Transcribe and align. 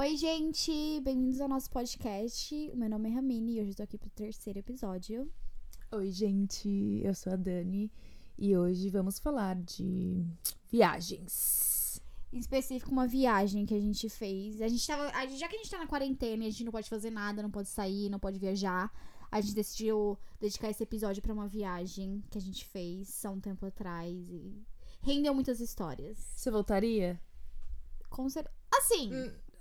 Oi, 0.00 0.16
gente! 0.16 1.00
Bem-vindos 1.00 1.40
ao 1.40 1.48
nosso 1.48 1.68
podcast. 1.70 2.54
O 2.72 2.76
meu 2.76 2.88
nome 2.88 3.08
é 3.10 3.12
Ramine 3.14 3.56
e 3.56 3.60
hoje 3.60 3.70
eu 3.70 3.74
tô 3.74 3.82
aqui 3.82 3.98
pro 3.98 4.08
terceiro 4.10 4.58
episódio. 4.60 5.28
Oi, 5.90 6.10
gente, 6.12 7.00
eu 7.02 7.12
sou 7.14 7.32
a 7.32 7.36
Dani 7.36 7.90
e 8.38 8.56
hoje 8.56 8.90
vamos 8.90 9.18
falar 9.18 9.56
de 9.56 10.24
viagens. 10.70 12.00
Em 12.32 12.38
específico, 12.38 12.92
uma 12.92 13.08
viagem 13.08 13.66
que 13.66 13.74
a 13.74 13.80
gente 13.80 14.08
fez. 14.08 14.60
A 14.60 14.68
gente 14.68 14.86
tava. 14.86 15.08
a- 15.16 15.26
Já 15.26 15.48
que 15.48 15.56
a 15.56 15.58
gente 15.58 15.70
tá 15.70 15.78
na 15.78 15.86
quarentena 15.88 16.44
e 16.44 16.46
a 16.46 16.50
gente 16.50 16.64
não 16.64 16.72
pode 16.72 16.88
fazer 16.88 17.10
nada, 17.10 17.42
não 17.42 17.50
pode 17.50 17.68
sair, 17.68 18.08
não 18.08 18.20
pode 18.20 18.38
viajar, 18.38 18.92
a 19.32 19.40
gente 19.40 19.54
decidiu 19.54 20.16
dedicar 20.38 20.70
esse 20.70 20.82
episódio 20.82 21.20
pra 21.22 21.32
uma 21.34 21.48
viagem 21.48 22.22
que 22.30 22.38
a 22.38 22.40
gente 22.40 22.64
fez 22.66 23.24
há 23.24 23.30
um 23.30 23.40
tempo 23.40 23.66
atrás 23.66 24.14
e 24.30 24.62
rendeu 25.00 25.34
muitas 25.34 25.58
histórias. 25.60 26.18
Você 26.36 26.50
voltaria? 26.52 27.20
Com 28.08 28.28
certeza. 28.28 28.54
Assim. 28.70 29.10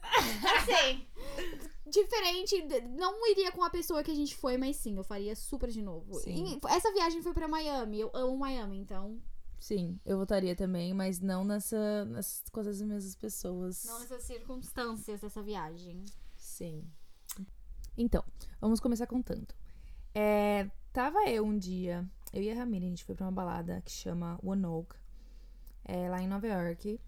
Assim. 0.02 1.08
Diferente. 1.90 2.68
Não 2.98 3.26
iria 3.32 3.52
com 3.52 3.64
a 3.64 3.70
pessoa 3.70 4.04
que 4.04 4.12
a 4.12 4.16
gente 4.16 4.36
foi, 4.36 4.58
mas 4.58 4.76
sim, 4.76 4.98
eu 4.98 5.04
faria 5.04 5.36
super 5.36 5.70
de 5.70 5.82
novo. 5.82 6.16
Sim. 6.20 6.60
E 6.62 6.68
essa 6.68 6.92
viagem 6.92 7.22
foi 7.22 7.34
pra 7.34 7.48
Miami. 7.48 8.00
Eu 8.00 8.12
amo 8.14 8.38
Miami, 8.38 8.78
então. 8.78 9.22
Sim, 9.60 10.00
eu 10.06 10.18
voltaria 10.18 10.56
também, 10.56 10.94
mas 10.94 11.20
não 11.20 11.44
nessa, 11.44 12.06
nessas 12.06 12.44
com 12.50 12.60
as 12.60 12.82
mesmas 12.82 13.16
pessoas. 13.16 13.86
Não 13.86 14.00
nessas 14.00 14.24
circunstâncias 14.24 15.22
dessa 15.22 15.42
viagem. 15.42 16.04
Sim. 16.36 16.84
Então, 17.98 18.24
vamos 18.62 18.80
começar 18.80 19.08
contando. 19.08 19.48
É, 20.14 20.70
tava 20.94 21.28
eu 21.30 21.44
um 21.44 21.58
dia, 21.58 22.08
eu 22.32 22.44
e 22.44 22.52
a 22.52 22.56
Ramira, 22.56 22.86
a 22.86 22.90
gente 22.90 23.04
foi 23.04 23.16
pra 23.16 23.26
uma 23.26 23.32
balada 23.32 23.82
que 23.82 23.92
chama 23.92 24.40
One 24.44 24.66
Oak, 24.66 24.96
é, 25.84 26.08
lá 26.08 26.22
em 26.22 26.28
Nova 26.28 26.46
York. 26.46 27.00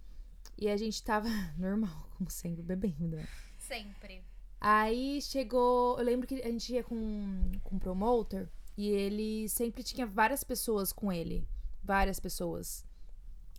E 0.59 0.67
a 0.67 0.75
gente 0.77 1.01
tava 1.03 1.27
normal, 1.57 2.09
como 2.17 2.29
sempre, 2.29 2.61
bebendo. 2.63 3.15
né? 3.17 3.27
Sempre. 3.57 4.23
Aí 4.59 5.21
chegou. 5.21 5.97
Eu 5.97 6.03
lembro 6.05 6.27
que 6.27 6.35
a 6.41 6.49
gente 6.51 6.73
ia 6.73 6.83
com, 6.83 7.51
com 7.63 7.75
um 7.75 7.79
promoter 7.79 8.49
e 8.77 8.89
ele 8.89 9.47
sempre 9.47 9.83
tinha 9.83 10.05
várias 10.05 10.43
pessoas 10.43 10.91
com 10.91 11.11
ele. 11.11 11.47
Várias 11.83 12.19
pessoas. 12.19 12.85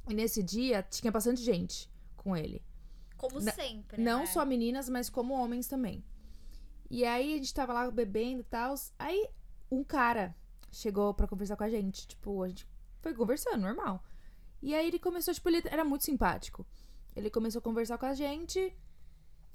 E 0.09 0.15
nesse 0.15 0.42
dia 0.42 0.83
tinha 0.83 1.11
bastante 1.11 1.41
gente 1.42 1.89
com 2.17 2.37
ele. 2.37 2.62
Como 3.17 3.41
Na- 3.41 3.53
sempre. 3.53 4.03
Não 4.03 4.20
né? 4.20 4.27
só 4.27 4.45
meninas, 4.45 4.89
mas 4.89 5.09
como 5.09 5.35
homens 5.35 5.67
também. 5.67 6.05
E 6.91 7.05
aí 7.05 7.35
a 7.35 7.37
gente 7.39 7.55
tava 7.55 7.73
lá 7.73 7.91
bebendo 7.91 8.41
e 8.41 8.45
tal. 8.45 8.75
Aí 8.98 9.27
um 9.70 9.83
cara 9.85 10.35
chegou 10.70 11.14
pra 11.14 11.27
conversar 11.29 11.57
com 11.57 11.64
a 11.64 11.70
gente. 11.70 12.07
Tipo, 12.09 12.42
a 12.42 12.48
gente 12.48 12.67
foi 13.01 13.14
conversando, 13.14 13.62
normal. 13.62 14.05
E 14.62 14.75
aí 14.75 14.87
ele 14.89 14.98
começou, 14.98 15.33
tipo, 15.33 15.48
ele 15.48 15.62
era 15.67 15.85
muito 15.85 16.05
simpático. 16.05 16.67
Ele 17.14 17.30
começou 17.30 17.61
a 17.61 17.62
conversar 17.62 17.98
com 17.98 18.06
a 18.06 18.14
gente. 18.14 18.75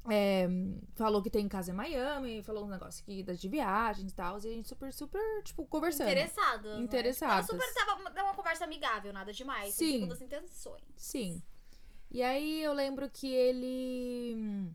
é, 0.09 0.47
falou 0.95 1.21
que 1.21 1.29
tem 1.29 1.47
casa 1.47 1.71
em 1.71 1.73
Miami, 1.73 2.43
falou 2.43 2.65
um 2.65 2.69
negócio 2.69 3.01
aqui 3.03 3.23
das 3.23 3.39
de 3.39 3.49
viagens 3.49 4.11
e 4.11 4.15
tal. 4.15 4.35
E 4.35 4.47
a 4.47 4.51
gente 4.51 4.67
super, 4.67 4.93
super, 4.93 5.43
tipo, 5.43 5.65
conversando. 5.65 6.09
Interessado. 6.09 6.69
né? 6.69 6.79
Interessadas. 6.81 7.47
Tava 7.47 7.63
super 7.63 7.73
tava 7.73 8.23
uma, 8.23 8.33
conversa 8.33 8.65
amigável, 8.65 9.11
nada 9.11 9.33
demais. 9.33 9.73
Sim. 9.73 9.93
Segundo 9.93 10.13
as 10.13 10.21
intenções. 10.21 10.83
Sim. 10.95 11.41
E 12.11 12.21
aí 12.21 12.63
eu 12.63 12.73
lembro 12.73 13.09
que 13.09 13.33
ele. 13.33 14.71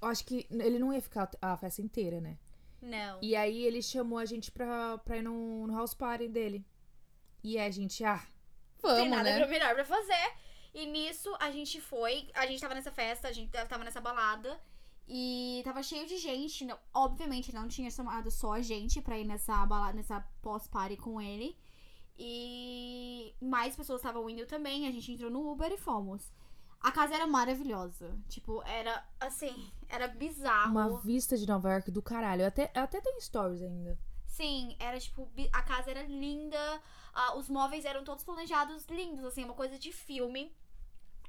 Eu 0.00 0.08
acho 0.08 0.24
que 0.24 0.46
ele 0.50 0.78
não 0.78 0.92
ia 0.92 1.02
ficar 1.02 1.30
a 1.42 1.56
festa 1.56 1.82
inteira, 1.82 2.20
né? 2.20 2.38
Não. 2.80 3.18
E 3.20 3.36
aí 3.36 3.64
ele 3.64 3.82
chamou 3.82 4.18
a 4.18 4.24
gente 4.24 4.50
pra, 4.50 4.98
pra 4.98 5.18
ir 5.18 5.22
no, 5.22 5.66
no 5.66 5.74
house 5.74 5.94
party 5.94 6.28
dele. 6.28 6.64
E 7.42 7.58
a 7.58 7.70
gente, 7.70 8.04
ah, 8.04 8.22
vamos, 8.80 9.00
tem 9.00 9.08
nada 9.08 9.24
né? 9.24 9.46
melhor 9.46 9.74
pra 9.74 9.84
fazer. 9.84 10.32
E 10.72 10.86
nisso 10.86 11.34
a 11.40 11.50
gente 11.50 11.80
foi, 11.80 12.28
a 12.34 12.46
gente 12.46 12.60
tava 12.60 12.74
nessa 12.74 12.92
festa, 12.92 13.28
a 13.28 13.32
gente 13.32 13.50
tava 13.50 13.84
nessa 13.84 14.00
balada. 14.00 14.60
E 15.12 15.60
tava 15.64 15.82
cheio 15.82 16.06
de 16.06 16.18
gente. 16.18 16.64
Não, 16.64 16.78
obviamente 16.94 17.52
não 17.52 17.66
tinha 17.66 17.90
chamado 17.90 18.30
só 18.30 18.52
a 18.52 18.62
gente 18.62 19.02
pra 19.02 19.18
ir 19.18 19.24
nessa 19.24 19.66
balada, 19.66 19.94
nessa 19.94 20.20
pós-party 20.40 20.96
com 20.96 21.20
ele. 21.20 21.58
E 22.16 23.34
mais 23.40 23.74
pessoas 23.74 24.00
estavam 24.00 24.30
indo 24.30 24.46
também. 24.46 24.86
A 24.86 24.92
gente 24.92 25.10
entrou 25.10 25.30
no 25.30 25.50
Uber 25.50 25.72
e 25.72 25.76
fomos. 25.76 26.30
A 26.80 26.92
casa 26.92 27.14
era 27.14 27.26
maravilhosa. 27.26 28.16
Tipo, 28.28 28.62
era 28.62 29.04
assim, 29.18 29.70
era 29.88 30.06
bizarro. 30.06 30.70
Uma 30.70 31.00
vista 31.00 31.36
de 31.36 31.46
Nova 31.46 31.72
York 31.72 31.90
do 31.90 32.00
caralho. 32.00 32.42
Eu 32.42 32.46
até, 32.46 32.70
eu 32.74 32.82
até 32.82 33.00
tenho 33.00 33.20
stories 33.20 33.62
ainda. 33.62 33.98
Sim, 34.26 34.76
era 34.78 34.98
tipo, 34.98 35.28
a 35.52 35.62
casa 35.62 35.90
era 35.90 36.04
linda, 36.04 36.80
ah, 37.12 37.36
os 37.36 37.48
móveis 37.48 37.84
eram 37.84 38.04
todos 38.04 38.24
planejados 38.24 38.86
lindos, 38.86 39.24
assim, 39.24 39.44
uma 39.44 39.54
coisa 39.54 39.78
de 39.78 39.92
filme. 39.92 40.54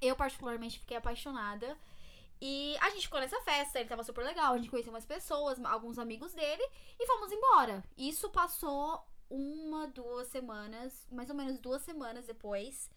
Eu, 0.02 0.16
particularmente, 0.16 0.80
fiquei 0.80 0.98
apaixonada. 0.98 1.78
E 2.42 2.76
a 2.82 2.90
gente 2.90 3.04
ficou 3.04 3.20
nessa 3.20 3.40
festa, 3.42 3.80
ele 3.80 3.88
tava 3.88 4.04
super 4.04 4.26
legal, 4.26 4.54
a 4.54 4.58
gente 4.58 4.70
conheceu 4.70 4.92
umas 4.92 5.06
pessoas, 5.06 5.64
alguns 5.64 6.00
amigos 6.00 6.34
dele, 6.34 6.64
e 7.00 7.06
fomos 7.06 7.32
embora. 7.32 7.84
Isso 7.96 8.30
passou 8.32 9.06
uma, 9.30 9.88
duas 9.88 10.28
semanas, 10.28 11.08
mais 11.12 11.30
ou 11.30 11.36
menos 11.36 11.60
duas 11.60 11.84
semanas 11.84 12.26
depois. 12.26 12.90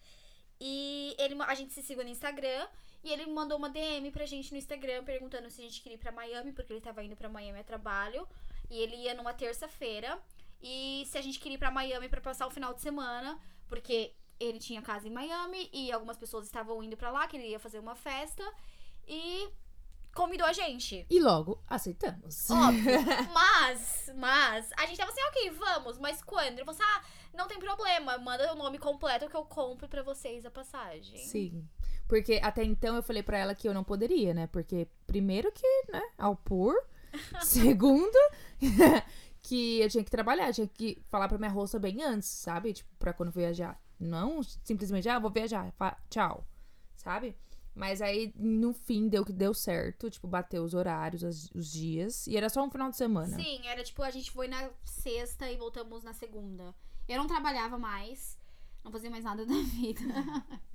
E 0.59 1.15
ele, 1.19 1.35
a 1.43 1.53
gente 1.53 1.73
se 1.73 1.83
seguiu 1.83 2.03
no 2.03 2.09
Instagram, 2.09 2.67
e 3.05 3.13
ele 3.13 3.27
mandou 3.27 3.55
uma 3.55 3.69
DM 3.69 4.09
pra 4.09 4.25
gente 4.25 4.51
no 4.51 4.57
Instagram 4.57 5.03
perguntando 5.03 5.47
se 5.51 5.61
a 5.61 5.63
gente 5.63 5.79
queria 5.79 5.95
ir 5.95 5.99
pra 5.99 6.11
Miami, 6.11 6.51
porque 6.51 6.73
ele 6.73 6.81
tava 6.81 7.03
indo 7.03 7.15
pra 7.15 7.29
Miami 7.29 7.59
a 7.59 7.63
trabalho. 7.63 8.27
E 8.67 8.79
ele 8.79 8.95
ia 8.95 9.13
numa 9.13 9.31
terça-feira. 9.31 10.19
E 10.59 11.03
se 11.05 11.15
a 11.15 11.21
gente 11.21 11.37
queria 11.39 11.53
ir 11.53 11.59
pra 11.59 11.69
Miami 11.69 12.09
pra 12.09 12.19
passar 12.19 12.47
o 12.47 12.49
final 12.49 12.73
de 12.73 12.81
semana, 12.81 13.39
porque 13.67 14.11
ele 14.39 14.59
tinha 14.59 14.81
casa 14.81 15.07
em 15.07 15.11
Miami 15.11 15.69
e 15.71 15.91
algumas 15.91 16.17
pessoas 16.17 16.45
estavam 16.45 16.83
indo 16.83 16.97
pra 16.97 17.11
lá, 17.11 17.27
que 17.27 17.37
ele 17.37 17.47
ia 17.47 17.59
fazer 17.59 17.79
uma 17.79 17.95
festa. 17.95 18.43
E 19.07 19.49
convidou 20.15 20.47
a 20.47 20.53
gente. 20.53 21.05
E 21.09 21.19
logo 21.19 21.61
aceitamos. 21.67 22.49
Óbvio. 22.49 22.99
mas, 23.33 24.11
mas, 24.15 24.71
a 24.77 24.85
gente 24.85 24.97
tava 24.97 25.11
assim, 25.11 25.21
ok, 25.23 25.49
vamos, 25.51 25.99
mas 25.99 26.23
quando? 26.23 26.53
Ele 26.53 26.65
falou 26.65 26.79
assim, 26.79 26.83
ah, 26.83 27.03
não 27.33 27.47
tem 27.47 27.59
problema, 27.59 28.17
manda 28.17 28.51
o 28.53 28.55
nome 28.55 28.79
completo 28.79 29.29
que 29.29 29.35
eu 29.35 29.43
compro 29.43 29.87
pra 29.87 30.01
vocês 30.01 30.45
a 30.45 30.49
passagem. 30.49 31.17
Sim. 31.19 31.67
Porque 32.07 32.39
até 32.41 32.63
então 32.63 32.95
eu 32.95 33.03
falei 33.03 33.21
pra 33.21 33.37
ela 33.37 33.53
que 33.53 33.67
eu 33.67 33.73
não 33.73 33.83
poderia, 33.83 34.33
né? 34.33 34.47
Porque, 34.47 34.87
primeiro, 35.05 35.51
que, 35.51 35.91
né, 35.91 36.01
ao 36.17 36.35
pôr. 36.35 36.75
Segundo, 37.41 38.17
que 39.41 39.79
eu 39.79 39.89
tinha 39.89 40.03
que 40.03 40.11
trabalhar, 40.11 40.53
tinha 40.53 40.67
que 40.67 41.01
falar 41.09 41.27
pra 41.27 41.37
minha 41.37 41.51
roça 41.51 41.77
bem 41.79 42.03
antes, 42.03 42.29
sabe? 42.29 42.73
Tipo, 42.73 42.89
pra 42.97 43.13
quando 43.13 43.31
viajar. 43.31 43.79
Não 43.99 44.41
simplesmente, 44.43 45.07
ah, 45.09 45.19
vou 45.19 45.31
viajar, 45.31 45.73
tchau, 46.09 46.45
sabe? 46.95 47.35
Mas 47.73 48.01
aí, 48.01 48.31
no 48.37 48.71
fim, 48.73 49.09
deu 49.09 49.25
que 49.25 49.33
deu 49.33 49.53
certo. 49.53 50.09
Tipo, 50.09 50.27
bateu 50.27 50.63
os 50.63 50.73
horários, 50.73 51.23
as- 51.25 51.51
os 51.53 51.69
dias. 51.69 52.25
E 52.25 52.37
era 52.37 52.47
só 52.47 52.63
um 52.63 52.69
final 52.71 52.89
de 52.89 52.95
semana. 52.95 53.35
Sim, 53.35 53.59
era 53.67 53.83
tipo, 53.83 54.01
a 54.01 54.09
gente 54.11 54.31
foi 54.31 54.47
na 54.47 54.69
sexta 54.83 55.51
e 55.51 55.57
voltamos 55.57 56.01
na 56.03 56.13
segunda. 56.13 56.73
Eu 57.07 57.17
não 57.17 57.27
trabalhava 57.27 57.77
mais, 57.77 58.37
não 58.83 58.91
fazia 58.93 59.09
mais 59.09 59.25
nada 59.25 59.45
da 59.45 59.61
vida. 59.61 59.99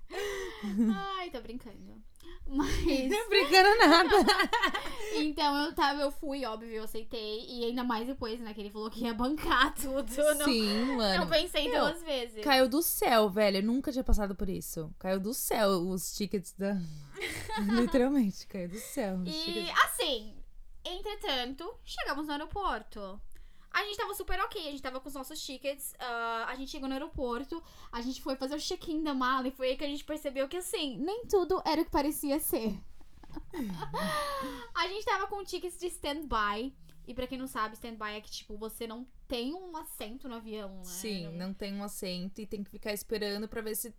Ai, 1.19 1.31
tô 1.31 1.41
brincando. 1.41 2.03
Mas. 2.47 3.09
Não 3.09 3.29
brincando 3.29 3.79
nada. 3.79 4.17
Então 5.13 5.65
eu 5.65 5.75
tava, 5.75 6.01
eu 6.01 6.11
fui, 6.11 6.45
óbvio, 6.45 6.71
eu 6.71 6.85
aceitei. 6.85 7.45
E 7.49 7.65
ainda 7.65 7.83
mais 7.83 8.07
depois, 8.07 8.39
né, 8.39 8.55
que 8.55 8.61
ele 8.61 8.71
falou 8.71 8.89
que 8.89 9.03
ia 9.03 9.13
bancar 9.13 9.75
tudo. 9.75 10.07
Não, 10.39 10.45
Sim, 10.45 10.97
mano. 10.97 11.21
não 11.21 11.29
pensei 11.29 11.69
Meu, 11.69 11.81
duas 11.81 12.03
vezes. 12.03 12.45
Caiu 12.45 12.69
do 12.69 12.81
céu, 12.81 13.29
velho. 13.29 13.59
Eu 13.59 13.63
nunca 13.65 13.91
tinha 13.91 14.05
passado 14.05 14.35
por 14.37 14.49
isso. 14.49 14.95
Caiu 14.99 15.19
do 15.19 15.35
céu 15.35 15.69
os 15.89 16.15
tickets 16.15 16.53
da. 16.53 16.81
Literalmente, 17.81 18.47
caiu 18.47 18.69
do 18.69 18.79
céu. 18.79 19.21
E 19.27 19.33
tickets. 19.33 19.85
assim, 19.85 20.35
entretanto, 20.85 21.75
chegamos 21.85 22.27
no 22.27 22.33
aeroporto. 22.33 23.21
A 23.73 23.85
gente 23.85 23.97
tava 23.97 24.15
super 24.15 24.39
ok, 24.41 24.61
a 24.67 24.71
gente 24.71 24.83
tava 24.83 25.01
com 25.01 25.09
os 25.09 25.15
nossos 25.15 25.41
tickets. 25.41 25.95
ah, 25.99 26.47
a 26.49 26.55
gente 26.57 26.71
chegou 26.71 26.89
no 26.89 26.95
aeroporto, 26.95 27.63
a 27.93 28.01
gente 28.01 28.21
foi 28.21 28.35
fazer 28.37 28.57
o 28.57 28.61
check-in 28.61 29.03
da 29.03 29.15
mala 29.15 29.47
e 29.49 29.53
foi 29.53 29.69
aí 29.69 29.77
que 29.77 29.85
a 29.85 29.89
gente 29.89 30.05
percebeu 30.05 30.49
que 30.49 30.57
assim, 30.57 30.99
nem 30.99 31.25
tudo 31.27 31.63
era 31.65 31.81
o 31.81 31.85
que 31.85 31.91
parecia 31.91 32.39
ser. 32.41 32.79
a 34.75 34.89
gente 34.89 35.05
tava 35.05 35.27
com 35.27 35.45
tickets 35.45 35.79
de 35.79 35.87
stand-by. 35.87 36.75
E 37.07 37.15
pra 37.15 37.27
quem 37.27 37.39
não 37.39 37.47
sabe, 37.47 37.75
stand-by 37.75 38.13
é 38.17 38.21
que, 38.21 38.31
tipo, 38.31 38.57
você 38.57 38.87
não 38.87 39.07
tem 39.27 39.55
um 39.55 39.77
assento 39.77 40.29
no 40.29 40.37
avião, 40.37 40.77
né? 40.77 40.85
Sim, 40.85 41.25
Não- 41.25 41.49
não 41.49 41.55
tem 41.55 41.75
um 41.75 41.83
assento 41.83 42.41
e 42.41 42.47
tem 42.47 42.63
que 42.63 42.71
ficar 42.71 42.93
esperando 42.93 43.49
pra 43.49 43.61
ver 43.63 43.75
se. 43.75 43.93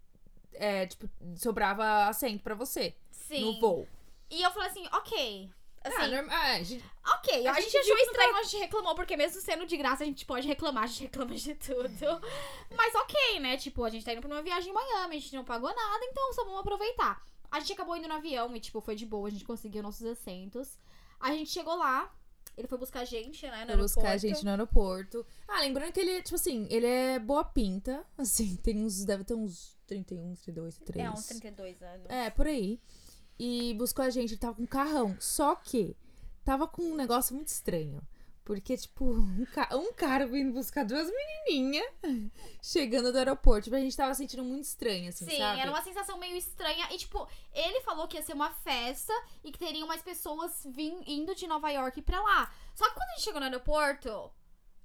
É, 0.53 0.85
tipo, 0.85 1.09
sobrava 1.37 2.05
assento 2.07 2.43
pra 2.43 2.53
você 2.55 2.95
Sim. 3.09 3.55
no 3.55 3.59
voo. 3.59 3.87
E 4.29 4.41
eu 4.41 4.51
falei 4.51 4.69
assim, 4.69 4.85
ok. 4.93 5.49
Assim, 5.83 5.95
ah, 5.97 6.07
normal. 6.07 6.37
Ah, 6.37 6.63
gente, 6.63 6.83
Ok, 7.17 7.47
a, 7.47 7.51
A 7.51 7.53
gente, 7.55 7.71
gente 7.71 7.77
achou 7.77 7.97
estranho, 7.97 8.35
a 8.35 8.43
gente 8.43 8.57
reclamou, 8.57 8.93
porque 8.95 9.17
mesmo 9.17 9.41
sendo 9.41 9.65
de 9.65 9.75
graça, 9.75 10.03
a 10.03 10.05
gente 10.05 10.25
pode 10.25 10.47
reclamar, 10.47 10.83
a 10.83 10.87
gente 10.87 11.03
reclama 11.03 11.33
de 11.35 11.55
tudo. 11.55 11.89
Mas 12.77 12.93
ok, 12.95 13.39
né? 13.39 13.57
Tipo, 13.57 13.83
a 13.83 13.89
gente 13.89 14.05
tá 14.05 14.13
indo 14.13 14.21
pra 14.21 14.29
uma 14.29 14.43
viagem 14.43 14.69
em 14.69 14.73
Miami, 14.73 15.17
a 15.17 15.19
gente 15.19 15.35
não 15.35 15.43
pagou 15.43 15.73
nada, 15.73 16.05
então 16.05 16.33
só 16.33 16.43
vamos 16.43 16.59
aproveitar. 16.59 17.23
A 17.49 17.59
gente 17.59 17.73
acabou 17.73 17.97
indo 17.97 18.07
no 18.07 18.13
avião 18.13 18.55
e, 18.55 18.59
tipo, 18.59 18.79
foi 18.79 18.95
de 18.95 19.05
boa, 19.05 19.27
a 19.27 19.31
gente 19.31 19.43
conseguiu 19.43 19.81
nossos 19.81 20.05
assentos. 20.05 20.79
A 21.19 21.31
gente 21.31 21.49
chegou 21.49 21.75
lá, 21.75 22.13
ele 22.55 22.67
foi 22.67 22.77
buscar 22.77 23.01
a 23.01 23.05
gente, 23.05 23.45
né? 23.47 23.61
No 23.61 23.73
Pra 23.73 23.77
buscar 23.77 24.01
a 24.01 24.03
aeroporto. 24.09 24.27
gente 24.27 24.45
no 24.45 24.51
aeroporto. 24.51 25.25
Ah, 25.47 25.61
lembrando 25.61 25.91
que 25.91 25.99
ele, 25.99 26.21
tipo 26.21 26.35
assim, 26.35 26.67
ele 26.69 26.85
é 26.85 27.19
boa 27.19 27.43
pinta. 27.43 28.05
Assim, 28.17 28.55
tem 28.57 28.85
uns. 28.85 29.03
Deve 29.03 29.23
ter 29.23 29.33
uns 29.33 29.77
31, 29.87 30.35
32, 30.35 30.77
33. 30.77 31.05
É, 31.05 31.11
uns 31.11 31.25
32 31.25 31.81
anos. 31.81 32.05
É, 32.09 32.29
por 32.29 32.47
aí. 32.47 32.79
E 33.39 33.73
buscou 33.75 34.03
a 34.05 34.09
gente. 34.09 34.31
Ele 34.31 34.39
tava 34.39 34.55
com 34.55 34.63
um 34.63 34.67
carrão. 34.67 35.15
Só 35.19 35.55
que 35.55 35.95
tava 36.43 36.67
com 36.67 36.81
um 36.81 36.95
negócio 36.95 37.35
muito 37.35 37.47
estranho. 37.47 38.01
Porque, 38.43 38.75
tipo, 38.75 39.05
um, 39.05 39.45
ca 39.45 39.69
um 39.75 39.93
cara 39.93 40.25
vindo 40.25 40.51
buscar 40.51 40.83
duas 40.83 41.07
menininhas 41.09 41.85
chegando 42.61 43.11
do 43.11 43.17
aeroporto. 43.17 43.65
Tipo, 43.65 43.75
a 43.75 43.79
gente 43.79 43.95
tava 43.95 44.13
sentindo 44.15 44.43
muito 44.43 44.63
estranho, 44.63 45.09
assim, 45.09 45.25
Sim, 45.25 45.37
sabe? 45.37 45.59
era 45.59 45.69
uma 45.69 45.81
sensação 45.83 46.17
meio 46.17 46.35
estranha. 46.35 46.87
E, 46.91 46.97
tipo, 46.97 47.27
ele 47.53 47.81
falou 47.81 48.07
que 48.07 48.17
ia 48.17 48.23
ser 48.23 48.33
uma 48.33 48.49
festa 48.49 49.13
e 49.43 49.51
que 49.51 49.59
teriam 49.59 49.87
mais 49.87 50.01
pessoas 50.01 50.65
vim, 50.65 51.01
indo 51.05 51.35
de 51.35 51.45
Nova 51.47 51.69
York 51.69 52.01
pra 52.01 52.19
lá. 52.19 52.51
Só 52.73 52.89
que 52.89 52.95
quando 52.95 53.09
a 53.09 53.11
gente 53.13 53.23
chegou 53.23 53.39
no 53.39 53.45
aeroporto, 53.45 54.31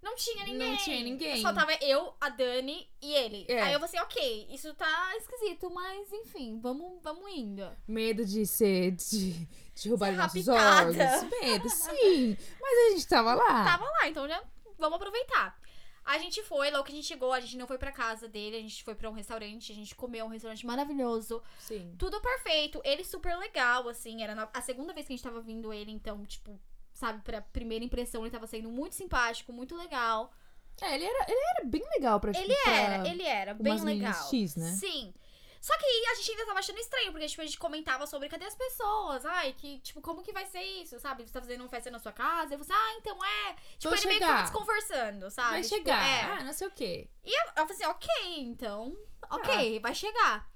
não 0.06 0.14
tinha 0.14 0.44
ninguém. 0.44 0.70
Não 0.70 0.76
tinha 0.76 1.03
ninguém. 1.03 1.43
Só 1.43 1.53
tava 1.53 1.73
eu, 1.81 2.14
a 2.20 2.29
Dani 2.29 2.88
e 3.03 3.12
ele. 3.12 3.44
É. 3.49 3.61
Aí 3.61 3.73
eu 3.73 3.81
falei 3.81 3.85
assim, 3.85 3.99
ok, 3.99 4.47
isso 4.50 4.73
tá 4.75 5.17
esquisito, 5.17 5.69
mas 5.69 6.12
enfim, 6.12 6.61
vamos, 6.61 7.03
vamos 7.03 7.29
indo. 7.32 7.69
Medo 7.88 8.25
de 8.25 8.47
ser. 8.47 8.93
de, 8.93 9.32
de 9.75 9.88
roubar 9.88 10.11
Ser 10.11 10.17
nossos 10.17 10.49
órgãos. 10.49 10.97
Medo, 11.41 11.69
sim. 11.69 12.37
Mas 12.61 12.79
a 12.79 12.91
gente 12.93 13.08
tava 13.08 13.35
lá. 13.35 13.64
Tava 13.64 13.85
lá, 13.85 14.08
então 14.08 14.29
já 14.29 14.43
vamos 14.79 14.97
aproveitar. 14.97 15.58
A 16.05 16.19
gente 16.19 16.41
foi, 16.44 16.70
logo 16.70 16.85
que 16.85 16.93
a 16.93 16.94
gente 16.94 17.09
chegou, 17.09 17.32
a 17.32 17.41
gente 17.41 17.56
não 17.56 17.67
foi 17.67 17.79
pra 17.79 17.91
casa 17.91 18.29
dele, 18.29 18.56
a 18.56 18.61
gente 18.61 18.85
foi 18.85 18.94
pra 18.94 19.11
um 19.11 19.12
restaurante, 19.12 19.73
a 19.73 19.75
gente 19.75 19.93
comeu 19.93 20.25
um 20.25 20.29
restaurante 20.29 20.64
maravilhoso. 20.64 21.43
Sim. 21.59 21.97
Tudo 21.99 22.20
perfeito. 22.20 22.81
Ele 22.85 23.02
super 23.02 23.37
legal, 23.37 23.88
assim. 23.88 24.23
Era 24.23 24.49
a 24.55 24.62
segunda 24.62 24.93
vez 24.93 25.05
que 25.05 25.12
a 25.12 25.17
gente 25.17 25.25
tava 25.25 25.41
vindo 25.41 25.73
ele, 25.73 25.91
então, 25.91 26.25
tipo, 26.25 26.61
sabe, 26.96 27.22
pra 27.22 27.40
primeira 27.40 27.84
impressão, 27.84 28.22
ele 28.22 28.31
tava 28.31 28.46
sendo 28.46 28.70
muito 28.70 28.94
simpático, 28.94 29.52
muito 29.52 29.76
legal. 29.76 30.32
É, 30.81 30.94
ele 30.94 31.04
era, 31.04 31.25
ele 31.31 31.40
era 31.56 31.64
bem 31.64 31.82
legal 31.94 32.19
pra 32.20 32.32
Ele 32.38 32.54
pra- 32.54 32.72
era, 32.72 33.08
ele 33.08 33.22
era, 33.22 33.54
bem 33.54 33.81
legal. 33.81 34.28
X, 34.28 34.56
né? 34.56 34.72
Sim. 34.72 35.14
Só 35.58 35.76
que 35.78 35.84
a 35.84 36.14
gente 36.14 36.31
ainda 36.31 36.46
tava 36.46 36.58
achando 36.60 36.78
estranho, 36.78 37.10
porque 37.10 37.26
tipo, 37.26 37.40
a 37.43 37.44
gente 37.44 37.58
comentava 37.58 38.06
sobre 38.06 38.28
cadê 38.28 38.44
as 38.44 38.54
pessoas? 38.54 39.25
Ai, 39.25 39.52
que, 39.54 39.81
tipo, 39.81 40.00
como 40.00 40.22
que 40.22 40.32
vai 40.32 40.46
ser 40.46 40.60
isso, 40.62 41.00
sabe? 41.00 41.26
Você 41.26 41.32
tá 41.32 41.40
fazendo 41.40 41.62
uma 41.62 41.69
festa 41.69 41.90
na 41.90 41.98
sua 41.98 42.12
casa? 42.12 42.54
Eu 42.54 42.58
falei, 42.58 42.60
assim, 42.60 42.72
ah, 42.72 42.96
então 43.00 43.25
é. 43.25 43.54
Tipo, 43.78 43.88
Vou 43.88 43.94
ele 43.99 44.06
meio 44.06 44.19
que 44.20 44.25
chegar. 44.25 44.26
tava 44.28 44.42
desconversando, 44.42 45.31
sabe? 45.31 45.50
Vai 45.50 45.62
Tipo, 45.62 45.75
chegar. 45.76 46.06
é. 46.08 46.22
Ah, 46.22 46.44
não 46.44 46.52
sei 46.52 46.69
o 46.69 46.70
quê. 46.70 47.08
E 47.25 47.31
eu, 47.40 47.46
eu 47.49 47.52
falei 47.66 47.72
assim, 47.72 47.87
ok, 47.87 48.08
então. 48.40 48.96
Ok, 49.31 49.81
vai 49.81 49.94
chegar. 49.94 50.49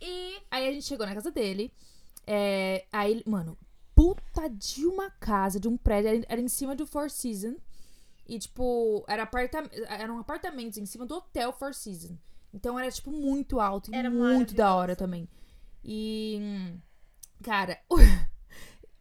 E. 0.00 0.40
Aí 0.50 0.68
a 0.68 0.72
gente 0.72 0.86
chegou 0.86 1.04
na 1.06 1.14
casa 1.14 1.30
dele. 1.30 1.70
É, 2.26 2.86
aí, 2.90 3.22
mano, 3.26 3.58
puta 4.04 4.48
de 4.48 4.86
uma 4.86 5.10
casa, 5.10 5.58
de 5.58 5.68
um 5.68 5.76
prédio. 5.76 6.24
Era, 6.28 6.40
em 6.40 6.48
cima 6.48 6.74
do 6.74 6.86
Four 6.86 7.10
Seasons. 7.10 7.56
E, 8.26 8.38
tipo, 8.38 9.04
era 9.06 9.22
apartam 9.22 9.68
eram 9.88 10.18
apartamentos 10.18 10.78
em 10.78 10.86
cima 10.86 11.06
do 11.06 11.16
hotel 11.16 11.52
Four 11.52 11.74
Seasons. 11.74 12.18
Então 12.52 12.78
era, 12.78 12.90
tipo, 12.90 13.10
muito 13.10 13.60
alto 13.60 13.90
e 13.90 13.96
Era 13.96 14.10
muito 14.10 14.54
da 14.54 14.74
hora 14.74 14.94
também. 14.94 15.28
E. 15.82 16.40
Cara, 17.42 17.78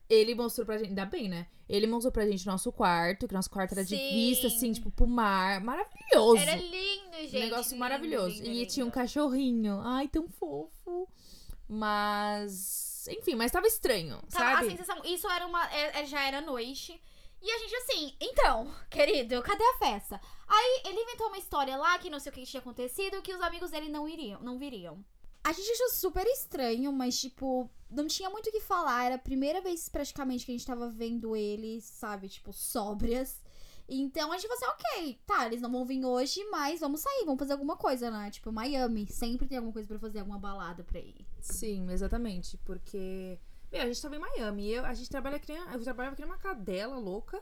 ele 0.09 0.35
mostrou 0.35 0.65
pra 0.65 0.77
gente. 0.77 0.89
Ainda 0.89 1.05
bem, 1.05 1.29
né? 1.29 1.47
Ele 1.67 1.87
mostrou 1.87 2.11
pra 2.11 2.27
gente 2.27 2.45
nosso 2.45 2.71
quarto, 2.71 3.27
que 3.27 3.33
nosso 3.33 3.49
quarto 3.49 3.71
era 3.71 3.85
de 3.85 3.95
Sim. 3.95 4.09
vista, 4.11 4.47
assim, 4.47 4.73
tipo, 4.73 4.91
pro 4.91 5.07
mar. 5.07 5.61
Maravilhoso. 5.61 6.41
Era 6.41 6.55
lindo, 6.55 7.17
gente. 7.21 7.37
Um 7.37 7.39
negócio 7.39 7.71
lindo, 7.71 7.79
maravilhoso. 7.79 8.35
lindo, 8.35 8.49
e 8.49 8.53
lindo. 8.59 8.71
tinha 8.71 8.85
um 8.85 8.91
cachorrinho. 8.91 9.79
Ai, 9.81 10.07
tão 10.07 10.27
fofo. 10.27 11.07
Mas. 11.67 13.07
Enfim, 13.09 13.35
mas 13.35 13.51
tava 13.51 13.67
estranho, 13.67 14.21
Tava- 14.31 14.51
A 14.51 14.55
sabe? 14.57 14.71
sensação, 14.71 15.01
isso 15.03 15.29
era 15.29 15.45
uma. 15.45 15.65
é- 15.73 16.01
é- 16.01 16.05
já 16.05 16.21
era 16.25 16.39
noite. 16.41 16.99
E 17.41 17.51
a 17.51 17.57
gente 17.59 17.75
assim, 17.75 18.15
então, 18.21 18.73
querido, 18.89 19.41
cadê 19.41 19.63
a 19.63 19.77
festa? 19.77 20.19
Aí 20.47 20.81
ele 20.85 21.01
inventou 21.01 21.27
uma 21.27 21.37
história 21.37 21.75
lá 21.75 21.97
que 21.99 22.09
não 22.09 22.19
sei 22.19 22.31
o 22.31 22.35
que 22.35 22.45
tinha 22.45 22.61
acontecido, 22.61 23.21
que 23.21 23.33
os 23.33 23.41
amigos 23.41 23.71
dele 23.71 23.89
não 23.89 24.07
iriam, 24.07 24.39
não 24.41 24.57
viriam. 24.57 25.03
A 25.43 25.51
gente 25.51 25.69
achou 25.73 25.89
super 25.89 26.25
estranho, 26.25 26.89
mas 26.93 27.19
tipo, 27.19 27.69
não 27.89 28.07
tinha 28.07 28.29
muito 28.29 28.47
o 28.47 28.51
que 28.51 28.61
falar. 28.61 29.03
Era 29.07 29.15
a 29.15 29.19
primeira 29.19 29.59
vez 29.59 29.89
praticamente 29.89 30.45
que 30.45 30.53
a 30.53 30.55
gente 30.55 30.65
tava 30.65 30.89
vendo 30.89 31.35
eles, 31.35 31.83
sabe, 31.83 32.29
tipo, 32.29 32.53
sóbrias. 32.53 33.42
Então 33.87 34.31
a 34.31 34.37
gente 34.37 34.47
falou 34.47 34.73
assim, 34.73 34.83
ok, 34.95 35.19
tá, 35.25 35.45
eles 35.45 35.61
não 35.61 35.71
vão 35.71 35.85
vir 35.85 36.03
hoje, 36.05 36.43
mas 36.49 36.79
vamos 36.79 37.01
sair, 37.01 37.25
vamos 37.25 37.39
fazer 37.39 37.53
alguma 37.53 37.75
coisa, 37.75 38.09
né? 38.09 38.31
Tipo, 38.31 38.51
Miami, 38.51 39.07
sempre 39.11 39.47
tem 39.47 39.57
alguma 39.57 39.73
coisa 39.73 39.87
pra 39.87 39.99
fazer, 39.99 40.19
alguma 40.19 40.39
balada 40.39 40.83
pra 40.83 40.99
ir. 40.99 41.25
Sim, 41.41 41.89
exatamente. 41.91 42.57
Porque. 42.59 43.37
Meu, 43.71 43.81
a 43.81 43.85
gente 43.87 44.01
tava 44.01 44.15
em 44.15 44.19
Miami. 44.19 44.67
e 44.67 44.73
Eu, 44.73 44.85
a 44.85 44.93
gente 44.93 45.09
trabalha 45.09 45.39
que 45.39 45.51
nem. 45.51 45.61
Eu 45.61 45.81
trabalhava 45.83 46.15
que 46.15 46.21
nem 46.21 46.31
uma 46.31 46.37
cadela 46.37 46.97
louca. 46.97 47.41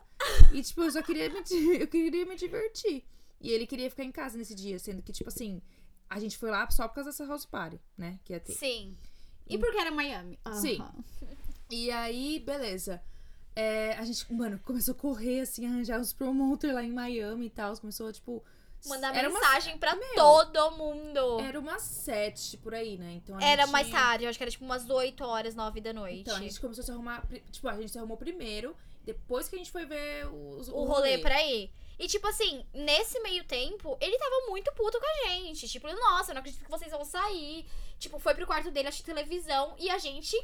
e, 0.52 0.62
tipo, 0.64 0.82
eu 0.82 0.92
só 0.92 1.02
queria 1.04 1.30
me, 1.30 1.40
eu 1.80 1.88
queria 1.88 2.26
me 2.26 2.36
divertir. 2.36 3.06
E 3.40 3.50
ele 3.52 3.68
queria 3.68 3.90
ficar 3.90 4.04
em 4.04 4.12
casa 4.12 4.38
nesse 4.38 4.56
dia, 4.56 4.78
sendo 4.80 5.02
que, 5.02 5.12
tipo 5.12 5.30
assim, 5.30 5.62
a 6.10 6.20
gente 6.20 6.38
foi 6.38 6.50
lá 6.52 6.70
só 6.70 6.88
por 6.88 6.96
causa 6.96 7.10
dessa 7.10 7.26
house 7.26 7.46
party, 7.46 7.80
né? 7.98 8.20
Que 8.24 8.34
ia 8.34 8.40
ter. 8.40 8.54
Sim. 8.54 8.96
E 9.48 9.58
porque 9.58 9.78
era 9.78 9.92
Miami? 9.92 10.40
Sim. 10.54 10.80
Aham. 10.80 11.04
E 11.70 11.90
aí, 11.92 12.40
beleza. 12.40 13.02
É, 13.56 13.94
a 13.98 14.06
gente, 14.06 14.32
mano, 14.34 14.60
começou 14.64 14.94
a 14.94 14.98
correr, 14.98 15.42
assim, 15.42 15.66
arranjar 15.66 16.00
os 16.00 16.14
promoters 16.14 16.74
lá 16.74 16.84
em 16.84 16.92
Miami 16.92 17.48
e 17.48 17.50
tal. 17.50 17.76
Começou, 17.78 18.12
tipo. 18.12 18.44
Mandar 18.88 19.16
era 19.16 19.30
uma- 19.30 19.40
mensagem 19.40 19.78
pra 19.78 19.96
Meu. 19.96 20.16
todo 20.16 20.72
mundo. 20.72 21.40
Era 21.42 21.60
umas 21.60 21.84
sete 21.84 22.58
por 22.58 22.74
aí, 22.74 22.98
né? 22.98 23.14
Então 23.14 23.40
Era 23.40 23.64
gente- 23.64 23.72
mais 23.72 23.90
tarde, 23.92 24.24
eu 24.24 24.30
acho 24.30 24.40
que 24.40 24.44
era 24.44 24.50
tipo 24.50 24.66
umas 24.66 24.90
8 24.90 25.24
horas, 25.24 25.54
9 25.54 25.80
da 25.82 25.94
noite. 25.94 26.22
Então 26.22 26.36
a 26.36 26.40
gente 26.40 26.60
começou 26.60 26.82
a 26.82 26.86
se 26.86 26.92
arrumar. 26.92 27.24
Tipo, 27.52 27.68
a 27.68 27.76
gente 27.80 27.92
se 27.92 27.98
arrumou 28.00 28.18
primeiro, 28.18 28.76
depois 29.04 29.48
que 29.48 29.56
a 29.56 29.60
gente 29.60 29.70
foi 29.72 29.86
ver 29.86 30.26
os, 30.28 30.68
o 30.70 30.84
rolê 30.86 31.20
pra 31.20 31.46
ir. 31.46 31.72
E, 32.00 32.08
tipo 32.08 32.26
assim, 32.28 32.66
nesse 32.74 33.20
meio 33.20 33.44
tempo, 33.44 33.96
ele 34.02 34.18
tava 34.18 34.48
muito 34.50 34.74
puto 34.74 35.00
com 35.00 35.06
a 35.06 35.30
gente. 35.30 35.68
Tipo, 35.68 35.88
nossa, 35.94 36.32
eu 36.32 36.34
não 36.34 36.40
acredito 36.40 36.64
que 36.64 36.72
vocês 36.72 36.90
vão 36.92 37.06
sair. 37.06 37.68
Tipo, 38.00 38.18
foi 38.18 38.34
pro 38.34 38.48
quarto 38.48 38.72
dele 38.72 38.88
assistir 38.88 39.06
televisão 39.06 39.76
e 39.78 39.92
a 39.92 40.00
gente, 40.00 40.36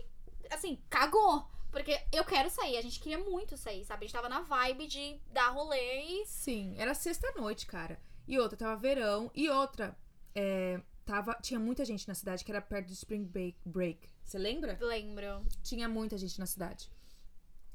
assim, 0.52 0.78
cagou. 0.92 1.48
Porque 1.72 2.00
eu 2.14 2.24
quero 2.24 2.50
sair, 2.50 2.78
a 2.78 2.82
gente 2.82 3.00
queria 3.00 3.18
muito 3.20 3.56
sair, 3.58 3.84
sabe? 3.86 4.06
A 4.06 4.08
gente 4.08 4.16
tava 4.16 4.30
na 4.30 4.42
vibe 4.42 4.88
de 4.88 5.20
dar 5.32 5.50
rolê 5.50 6.02
e. 6.04 6.26
Sim, 6.26 6.76
era 6.78 6.94
sexta-noite, 6.94 7.66
cara. 7.66 8.00
E 8.28 8.40
outra, 8.40 8.58
tava 8.58 8.76
verão. 8.76 9.30
E 9.36 9.50
outra, 9.50 9.98
é, 10.34 10.80
tava, 11.06 11.34
tinha 11.42 11.60
muita 11.60 11.86
gente 11.86 12.08
na 12.08 12.14
cidade 12.16 12.44
que 12.44 12.52
era 12.52 12.62
perto 12.62 12.88
do 12.88 12.94
Spring 12.94 13.30
Break. 13.66 14.08
Você 14.24 14.38
lembra? 14.38 14.78
Lembro. 14.82 15.46
Tinha 15.64 15.88
muita 15.88 16.18
gente 16.18 16.38
na 16.40 16.46
cidade. 16.46 16.90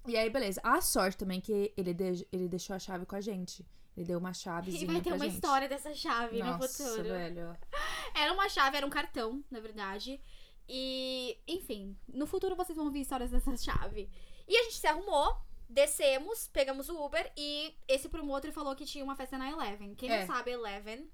E 0.06 0.17
aí, 0.17 0.29
beleza. 0.29 0.61
A 0.65 0.81
sorte 0.81 1.17
também 1.17 1.41
que 1.41 1.73
ele, 1.77 1.95
de- 1.95 2.27
ele 2.33 2.49
deixou 2.49 2.75
a 2.75 2.79
chave 2.79 3.06
com 3.06 3.15
a 3.15 3.21
gente. 3.21 3.65
Ele 3.97 4.06
deu 4.06 4.19
uma 4.19 4.33
chavezinha 4.35 4.83
E 4.83 4.87
vai 4.87 5.00
ter 5.00 5.12
uma 5.12 5.25
gente. 5.27 5.35
história 5.35 5.69
dessa 5.69 5.95
chave 5.95 6.38
no 6.38 6.45
Nossa, 6.47 6.69
futuro. 6.85 7.05
velho. 7.09 7.56
Era 8.15 8.33
uma 8.33 8.49
chave, 8.49 8.77
era 8.77 8.87
um 8.87 8.91
cartão, 8.91 9.43
na 9.50 9.61
verdade. 9.61 10.21
E, 10.75 11.38
enfim, 11.47 11.95
no 12.09 12.26
futuro 12.26 12.57
vocês 12.57 12.75
vão 12.75 12.87
ouvir 12.87 13.02
histórias 13.02 13.31
dessa 13.31 13.55
chave. 13.59 14.09
E 14.49 14.57
a 14.57 14.62
gente 14.64 14.76
se 14.79 14.87
arrumou, 14.87 15.37
descemos, 15.69 16.49
pegamos 16.49 16.88
o 16.88 17.05
Uber 17.05 17.31
e 17.37 17.75
esse 17.87 18.09
promotor 18.09 18.50
falou 18.52 18.75
que 18.75 18.87
tinha 18.87 19.05
uma 19.05 19.14
festa 19.14 19.37
na 19.37 19.50
Eleven. 19.50 19.95
Quem 19.95 20.11
É. 20.11 20.21
não 20.21 20.26
sabe, 20.35 20.50
Eleven 20.50 21.07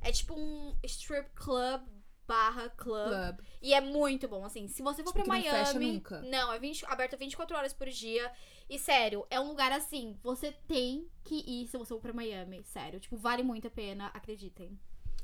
é 0.00 0.10
tipo 0.10 0.34
um 0.34 0.76
strip 0.82 1.30
club 1.36 1.80
barra 2.26 2.68
club. 2.70 3.08
Club. 3.08 3.40
E 3.62 3.72
é 3.72 3.80
muito 3.80 4.26
bom, 4.28 4.44
assim. 4.44 4.66
Se 4.68 4.82
você 4.82 5.02
for 5.02 5.12
Tipo, 5.12 5.24
pra 5.24 5.40
que 5.40 5.46
não 5.48 5.54
fecha 5.56 5.72
Miami. 5.74 5.92
nunca. 5.92 6.20
Não, 6.22 6.52
é 6.52 6.58
20 6.58 6.84
aberto 6.86 7.16
24 7.16 7.56
horas 7.56 7.72
por 7.72 7.88
dia. 7.88 8.30
E 8.68 8.78
sério, 8.78 9.26
é 9.30 9.40
um 9.40 9.48
lugar 9.48 9.72
assim. 9.72 10.18
Você 10.22 10.52
tem 10.66 11.08
que 11.24 11.36
ir 11.36 11.66
se 11.68 11.78
você 11.78 11.88
for 11.94 12.00
pra 12.00 12.12
Miami. 12.12 12.62
Sério. 12.64 13.00
Tipo, 13.00 13.16
vale 13.16 13.42
muito 13.42 13.68
a 13.68 13.70
pena, 13.70 14.08
acreditem. 14.08 14.78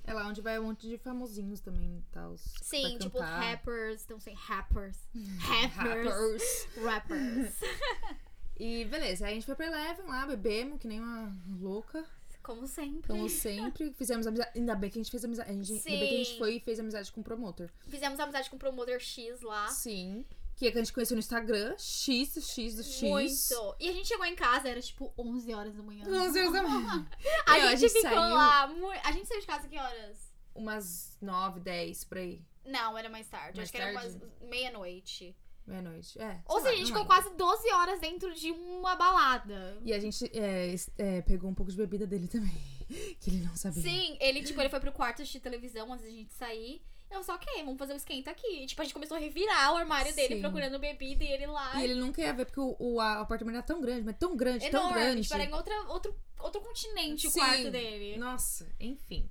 É 0.06 0.12
lá 0.12 0.26
onde 0.28 0.40
vai 0.40 0.58
um 0.58 0.64
monte 0.64 0.86
de 0.88 0.98
famosinhos 0.98 1.60
também 1.60 1.98
e 1.98 2.02
tal. 2.12 2.36
Sim, 2.36 2.98
tipo 2.98 3.18
rappers, 3.18 4.06
não 4.08 4.20
sei, 4.20 4.34
rappers. 4.34 4.98
Rappers. 5.38 6.06
Rappers. 6.06 6.68
Rappers. 6.82 7.60
E 8.56 8.84
beleza, 8.84 9.26
aí 9.26 9.32
a 9.32 9.34
gente 9.34 9.46
foi 9.46 9.54
pra 9.56 9.66
Eleven 9.66 10.06
lá, 10.06 10.26
bebemos, 10.26 10.78
que 10.78 10.86
nem 10.86 11.00
uma 11.00 11.36
louca. 11.60 12.04
Como 12.40 12.68
sempre. 12.68 13.08
Como 13.08 13.28
sempre, 13.28 13.92
fizemos 13.94 14.26
amizade. 14.26 14.50
Ainda 14.54 14.74
bem 14.74 14.90
que 14.90 14.98
a 14.98 15.02
gente 15.02 15.10
fez 15.10 15.24
amizade. 15.24 15.50
A 15.50 15.52
gente, 15.54 15.72
ainda 15.72 16.00
bem 16.00 16.08
que 16.08 16.14
a 16.14 16.18
gente 16.18 16.32
Sim. 16.32 16.38
foi 16.38 16.54
e 16.56 16.60
fez 16.60 16.78
amizade 16.78 17.10
com 17.10 17.20
o 17.20 17.24
promotor. 17.24 17.70
Fizemos 17.88 18.20
amizade 18.20 18.50
com 18.50 18.56
o 18.56 18.58
promotor 18.58 19.00
X 19.00 19.40
lá. 19.40 19.66
Sim. 19.68 20.24
Que 20.56 20.68
a 20.68 20.72
gente 20.72 20.92
conheceu 20.92 21.16
no 21.16 21.20
Instagram. 21.20 21.74
X, 21.78 22.38
X 22.48 22.76
do 22.76 22.84
X. 22.84 23.02
Muito. 23.02 23.76
E 23.80 23.88
a 23.88 23.92
gente 23.92 24.06
chegou 24.06 24.24
em 24.24 24.36
casa, 24.36 24.68
era 24.68 24.80
tipo 24.80 25.12
11 25.18 25.52
horas 25.52 25.74
da 25.74 25.82
manhã. 25.82 26.04
11 26.06 26.38
horas 26.38 26.52
da 26.52 26.62
manhã. 26.68 27.08
A, 27.46 27.52
Meu, 27.58 27.76
gente 27.76 27.92
ficou 27.92 28.10
saiu 28.10 28.34
lá. 28.34 28.64
A 29.04 29.12
gente 29.12 29.26
saiu 29.26 29.40
de 29.40 29.46
casa 29.46 29.68
que 29.68 29.78
horas? 29.78 30.32
Umas 30.54 31.16
9, 31.20 31.60
10 31.60 32.04
por 32.04 32.18
aí. 32.18 32.40
Não, 32.64 32.96
era 32.96 33.08
mais 33.08 33.26
tarde. 33.28 33.56
Mais 33.56 33.68
Acho 33.68 33.72
que 33.72 33.82
era 33.82 33.92
tarde? 33.92 34.16
umas 34.16 34.48
meia-noite. 34.48 35.36
Meia-noite. 35.66 36.20
É. 36.20 36.40
Ou 36.46 36.60
seja, 36.60 36.74
a 36.74 36.76
gente 36.76 36.88
ficou 36.88 37.06
quase 37.06 37.30
12 37.30 37.72
horas 37.72 38.00
dentro 38.00 38.32
de 38.34 38.50
uma 38.52 38.94
balada. 38.96 39.78
E 39.82 39.92
a 39.92 39.98
gente 39.98 40.30
é, 40.38 40.74
é, 40.98 41.22
pegou 41.22 41.50
um 41.50 41.54
pouco 41.54 41.72
de 41.72 41.76
bebida 41.76 42.06
dele 42.06 42.28
também. 42.28 42.54
que 43.20 43.30
ele 43.30 43.44
não 43.44 43.56
sabia. 43.56 43.82
Sim, 43.82 44.16
ele, 44.20 44.42
tipo, 44.42 44.60
ele 44.60 44.68
foi 44.68 44.80
pro 44.80 44.92
quarto 44.92 45.22
assistir 45.22 45.40
televisão 45.40 45.92
antes 45.92 46.04
da 46.04 46.10
gente 46.10 46.32
sair. 46.34 46.82
Eu 47.14 47.22
só, 47.22 47.34
ok, 47.34 47.62
vamos 47.64 47.78
fazer 47.78 47.92
o 47.92 47.96
esquenta 47.96 48.30
aqui. 48.30 48.66
Tipo, 48.66 48.82
a 48.82 48.84
gente 48.84 48.94
começou 48.94 49.16
a 49.16 49.20
revirar 49.20 49.72
o 49.72 49.76
armário 49.76 50.14
dele 50.14 50.36
Sim. 50.36 50.40
procurando 50.40 50.78
bebida 50.78 51.24
e 51.24 51.28
ele 51.28 51.46
lá. 51.46 51.80
E 51.80 51.84
ele 51.84 51.94
não 51.94 52.12
queria 52.12 52.32
ver 52.32 52.44
porque 52.44 52.60
o, 52.60 52.76
o 52.78 53.00
apartamento 53.00 53.56
era 53.56 53.64
tão 53.64 53.80
grande, 53.80 54.02
mas 54.02 54.16
tão 54.18 54.36
grande, 54.36 54.70
tão 54.70 54.82
enorme. 54.82 55.00
grande. 55.00 55.22
Tipo, 55.22 55.34
era 55.34 55.44
em 55.44 55.52
outra, 55.54 55.82
outro, 55.88 56.14
outro 56.40 56.60
continente 56.60 57.30
Sim. 57.30 57.40
o 57.40 57.42
quarto 57.42 57.70
dele. 57.70 58.18
Nossa, 58.18 58.68
enfim. 58.80 59.28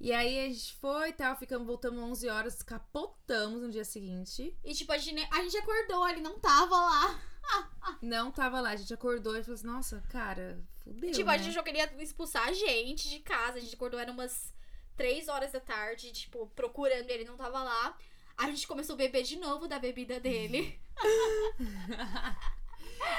E 0.00 0.12
aí 0.12 0.46
a 0.46 0.48
gente 0.48 0.72
foi 0.74 1.10
e 1.10 1.12
tal, 1.12 1.36
ficamos, 1.36 1.64
voltamos 1.64 2.02
11 2.02 2.28
horas, 2.28 2.62
capotamos 2.62 3.62
no 3.62 3.70
dia 3.70 3.84
seguinte. 3.84 4.52
E 4.64 4.74
tipo, 4.74 4.90
a 4.90 4.98
gente, 4.98 5.24
a 5.30 5.42
gente 5.42 5.56
acordou, 5.56 6.08
ele 6.08 6.20
não 6.20 6.40
tava 6.40 6.74
lá. 6.74 7.20
Não 8.00 8.30
tava 8.30 8.60
lá, 8.60 8.70
a 8.70 8.76
gente 8.76 8.94
acordou 8.94 9.36
e 9.36 9.42
falou 9.42 9.54
assim, 9.54 9.66
nossa, 9.66 10.00
cara, 10.08 10.60
fudeu, 10.84 11.10
tipo, 11.10 11.28
né? 11.28 11.34
a 11.34 11.38
gente 11.38 11.52
já 11.52 11.62
queria 11.62 11.92
expulsar 11.98 12.48
a 12.48 12.52
gente 12.52 13.08
de 13.08 13.18
casa. 13.18 13.58
A 13.58 13.60
gente 13.60 13.74
acordou, 13.74 13.98
era 13.98 14.12
umas 14.12 14.54
3 14.96 15.28
horas 15.28 15.52
da 15.52 15.60
tarde, 15.60 16.12
tipo, 16.12 16.46
procurando, 16.54 17.10
ele 17.10 17.24
não 17.24 17.36
tava 17.36 17.62
lá. 17.62 17.96
A 18.36 18.50
gente 18.50 18.66
começou 18.66 18.94
a 18.94 18.96
beber 18.96 19.22
de 19.22 19.36
novo 19.36 19.68
da 19.68 19.78
bebida 19.78 20.18
dele. 20.18 20.80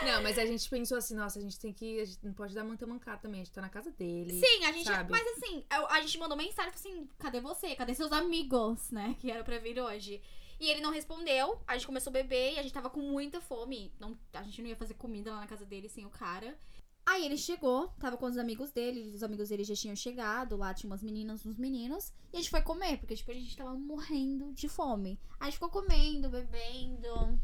Não, 0.06 0.22
mas 0.22 0.38
a 0.38 0.46
gente 0.46 0.70
pensou 0.70 0.98
assim, 0.98 1.16
nossa, 1.16 1.40
a 1.40 1.42
gente 1.42 1.60
tem 1.60 1.74
que. 1.74 2.00
A 2.00 2.06
gente 2.06 2.20
não 2.24 2.34
pode 2.34 2.56
dar 2.56 2.64
muita 2.64 2.86
mancada 2.86 3.18
também. 3.18 3.42
A 3.42 3.44
gente 3.44 3.54
tá 3.54 3.62
na 3.62 3.70
casa 3.70 3.92
dele. 3.92 4.40
Sim, 4.40 4.66
a 4.66 4.72
gente. 4.72 4.86
sabe? 4.86 5.12
Mas 5.12 5.26
assim, 5.28 5.66
a, 5.70 5.96
a 5.96 6.02
gente 6.02 6.18
mandou 6.18 6.38
mensagem 6.38 6.72
falou 6.72 6.96
assim: 6.96 7.10
cadê 7.20 7.40
você? 7.40 7.76
Cadê 7.76 7.94
seus 7.94 8.12
amigos, 8.12 8.92
né? 8.92 9.16
Que 9.20 9.30
era 9.30 9.44
pra 9.44 9.58
vir 9.58 9.80
hoje. 9.80 10.22
E 10.60 10.70
ele 10.70 10.82
não 10.82 10.92
respondeu. 10.92 11.62
A 11.68 11.74
gente 11.74 11.86
começou 11.86 12.12
a 12.12 12.14
beber 12.14 12.54
e 12.54 12.60
a 12.60 12.64
gente 12.64 12.74
tava 12.74 12.90
com 12.90 13.02
muita 13.02 13.42
fome. 13.42 13.94
Não, 14.00 14.18
a 14.34 14.44
gente 14.44 14.62
não 14.62 14.70
ia 14.70 14.76
fazer 14.76 14.94
comida 14.94 15.32
lá 15.32 15.42
na 15.42 15.48
casa 15.48 15.66
dele 15.66 15.90
sem 15.90 16.06
o 16.06 16.10
cara. 16.10 16.58
Aí 17.06 17.26
ele 17.26 17.38
chegou, 17.38 17.90
tava 18.00 18.16
com 18.16 18.26
os 18.26 18.38
amigos 18.38 18.72
dele, 18.72 19.12
os 19.14 19.24
amigos 19.24 19.50
dele 19.50 19.64
já 19.64 19.76
tinham 19.76 19.96
chegado, 19.96 20.56
lá 20.56 20.74
tinha 20.74 20.90
umas 20.90 21.04
meninas, 21.04 21.46
uns 21.46 21.58
meninos, 21.58 22.14
e 22.32 22.38
a 22.38 22.40
gente 22.40 22.50
foi 22.50 22.62
comer, 22.62 22.98
porque 22.98 23.16
tipo, 23.16 23.30
a 23.30 23.34
gente 23.34 23.58
tava 23.58 23.74
morrendo 23.74 24.54
de 24.54 24.70
fome. 24.70 25.20
Aí 25.32 25.38
a 25.42 25.46
gente 25.46 25.56
ficou 25.56 25.70
comendo, 25.70 26.30
bebendo. 26.30 27.40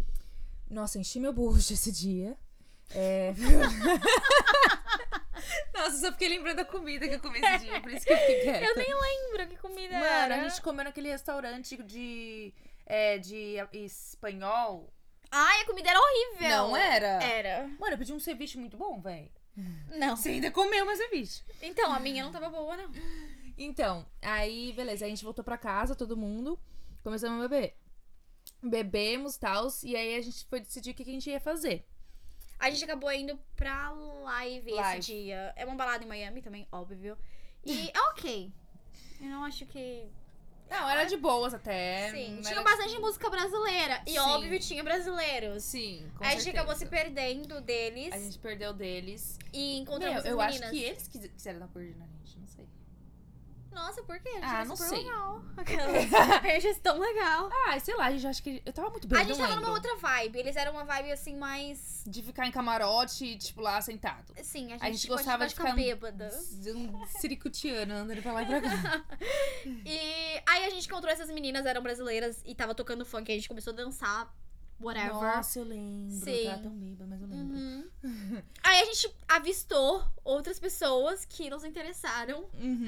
Nossa, 0.69 0.97
enchi 0.97 1.19
meu 1.19 1.33
bucho 1.33 1.73
esse 1.73 1.91
dia. 1.91 2.37
É. 2.91 3.33
Nossa, 5.73 5.97
só 5.97 6.11
fiquei 6.11 6.29
lembrando 6.29 6.57
da 6.57 6.65
comida 6.65 7.07
que 7.07 7.15
eu 7.15 7.19
comi 7.19 7.39
esse 7.39 7.65
dia, 7.65 7.81
por 7.81 7.91
isso 7.91 8.05
que 8.05 8.13
eu 8.13 8.17
fiquei 8.17 8.41
quieta. 8.41 8.65
Eu 8.65 8.75
nem 8.75 8.87
lembro 8.87 9.47
que 9.47 9.57
comida 9.57 9.93
Mano, 9.93 10.05
era. 10.05 10.35
a 10.35 10.49
gente 10.49 10.61
comeu 10.61 10.83
naquele 10.85 11.09
restaurante 11.09 11.81
de. 11.83 12.53
É, 12.85 13.17
de 13.19 13.55
espanhol. 13.73 14.91
Ai, 15.31 15.61
a 15.61 15.65
comida 15.65 15.89
era 15.89 15.99
horrível. 15.99 16.49
Não 16.49 16.75
era? 16.75 17.23
Era. 17.23 17.67
Mano, 17.79 17.93
eu 17.93 17.97
pedi 17.97 18.13
um 18.13 18.19
ceviche 18.19 18.57
muito 18.57 18.77
bom, 18.77 18.99
velho. 18.99 19.29
Não. 19.97 20.15
Você 20.15 20.29
ainda 20.29 20.51
comeu 20.51 20.85
meu 20.85 20.95
ceviche. 20.95 21.41
Então, 21.61 21.91
a 21.91 21.99
minha 21.99 22.23
não 22.23 22.31
tava 22.31 22.49
boa, 22.49 22.77
não. 22.77 22.89
Então, 23.57 24.05
aí, 24.21 24.71
beleza, 24.73 25.05
a 25.05 25.09
gente 25.09 25.23
voltou 25.23 25.43
pra 25.43 25.57
casa, 25.57 25.95
todo 25.95 26.15
mundo. 26.15 26.57
Começamos 27.03 27.43
a 27.43 27.47
beber. 27.47 27.75
Bebemos 28.63 29.37
tal, 29.37 29.67
e 29.83 29.95
aí 29.95 30.15
a 30.15 30.21
gente 30.21 30.45
foi 30.45 30.59
decidir 30.59 30.91
o 30.91 30.93
que 30.93 31.03
que 31.03 31.09
a 31.09 31.13
gente 31.13 31.29
ia 31.29 31.39
fazer. 31.39 31.85
A 32.57 32.69
gente 32.69 32.83
acabou 32.83 33.11
indo 33.11 33.39
pra 33.55 33.89
live, 33.91 34.71
Live. 34.71 34.99
esse 34.99 35.13
dia. 35.13 35.53
É 35.55 35.65
uma 35.65 35.75
balada 35.75 36.03
em 36.03 36.07
Miami 36.07 36.41
também, 36.41 36.67
óbvio. 36.71 37.17
E 37.65 37.89
é 37.89 37.99
ok. 38.11 38.51
Eu 39.21 39.27
não 39.27 39.43
acho 39.43 39.65
que. 39.65 40.09
Não, 40.69 40.89
era 40.89 41.03
de 41.05 41.17
boas 41.17 41.53
até. 41.53 42.11
Sim, 42.11 42.41
tinha 42.43 42.61
bastante 42.61 42.97
música 42.99 43.29
brasileira. 43.29 44.01
E 44.05 44.11
Sim. 44.11 44.19
óbvio 44.19 44.59
tinha 44.59 44.83
brasileiros. 44.83 45.63
Sim, 45.63 46.05
com 46.15 46.23
a 46.23 46.29
gente 46.31 46.49
acabou 46.49 46.73
se 46.75 46.81
certeza. 46.81 47.03
perdendo 47.03 47.59
deles 47.61 48.13
A 48.13 48.17
gente 48.19 48.37
perdeu 48.37 48.71
deles. 48.73 49.37
e 49.51 49.73
Meu, 49.73 49.81
encontramos 49.83 50.25
eu 50.25 50.39
as 50.39 50.47
acho 50.47 50.59
meninas. 50.59 50.71
que 50.71 50.83
eles 50.83 51.07
quis- 51.07 51.31
quiseram 51.31 51.59
dar 51.59 51.67
perdendo 51.67 51.79
a 51.79 51.83
gente, 51.83 51.97
não 51.97 52.07
sei. 52.07 52.18
Nossa, 53.71 54.01
por 54.03 54.19
quê? 54.19 54.29
A 54.29 54.33
gente 54.33 54.43
Ah, 54.45 54.65
não 54.65 54.75
sei. 54.75 54.97
legal. 54.99 55.41
Aquelas. 55.57 56.13
a 56.13 56.59
gente 56.59 56.67
é 56.67 56.73
tão 56.75 56.99
legal. 56.99 57.49
Ah, 57.67 57.79
sei 57.79 57.95
lá, 57.95 58.05
a 58.05 58.11
gente 58.11 58.25
acha 58.27 58.41
que. 58.41 58.61
Eu 58.65 58.73
tava 58.73 58.89
muito 58.89 59.07
bem, 59.07 59.19
a 59.19 59.23
gente 59.23 59.37
tava 59.37 59.49
lembro. 59.49 59.65
numa 59.65 59.73
outra 59.75 59.95
vibe. 59.97 60.39
Eles 60.39 60.55
eram 60.55 60.71
uma 60.73 60.83
vibe 60.83 61.11
assim 61.11 61.35
mais. 61.35 62.03
De 62.07 62.21
ficar 62.23 62.47
em 62.47 62.51
camarote, 62.51 63.37
tipo, 63.37 63.61
lá 63.61 63.79
sentado. 63.81 64.33
Sim, 64.43 64.67
a 64.67 64.69
gente, 64.77 64.83
A 64.83 64.91
gente 64.91 65.07
gosta 65.07 65.23
gostava 65.23 65.47
de 65.47 65.53
ficar 65.55 65.73
bêbada. 65.75 66.29
um 66.75 67.05
ciricutiano 67.19 67.93
andando 67.93 68.21
pra 68.21 68.33
lá 68.33 68.43
e 68.43 68.45
pra 68.45 68.61
cá. 68.61 68.69
E 69.85 70.41
aí 70.47 70.65
a 70.65 70.69
gente 70.69 70.87
encontrou 70.87 71.11
essas 71.11 71.29
meninas, 71.29 71.65
eram 71.65 71.81
brasileiras 71.81 72.41
e 72.45 72.55
tava 72.55 72.73
tocando 72.73 73.05
funk. 73.05 73.31
A 73.31 73.35
gente 73.35 73.47
começou 73.47 73.73
a 73.73 73.75
dançar, 73.75 74.33
whatever. 74.81 75.13
Nossa, 75.13 75.59
eu 75.59 75.63
lembro. 75.63 76.15
Sim. 76.25 76.31
Eu 76.31 76.49
tava 76.51 76.61
tão 76.63 76.71
bêbada, 76.71 77.05
mas 77.09 77.21
eu 77.21 77.27
lembro. 77.27 77.57
Uhum. 77.57 78.41
Aí 78.63 78.81
a 78.81 78.85
gente 78.85 79.13
avistou 79.27 80.05
outras 80.23 80.59
pessoas 80.59 81.25
que 81.25 81.49
nos 81.49 81.63
interessaram. 81.63 82.45
Uhum. 82.53 82.85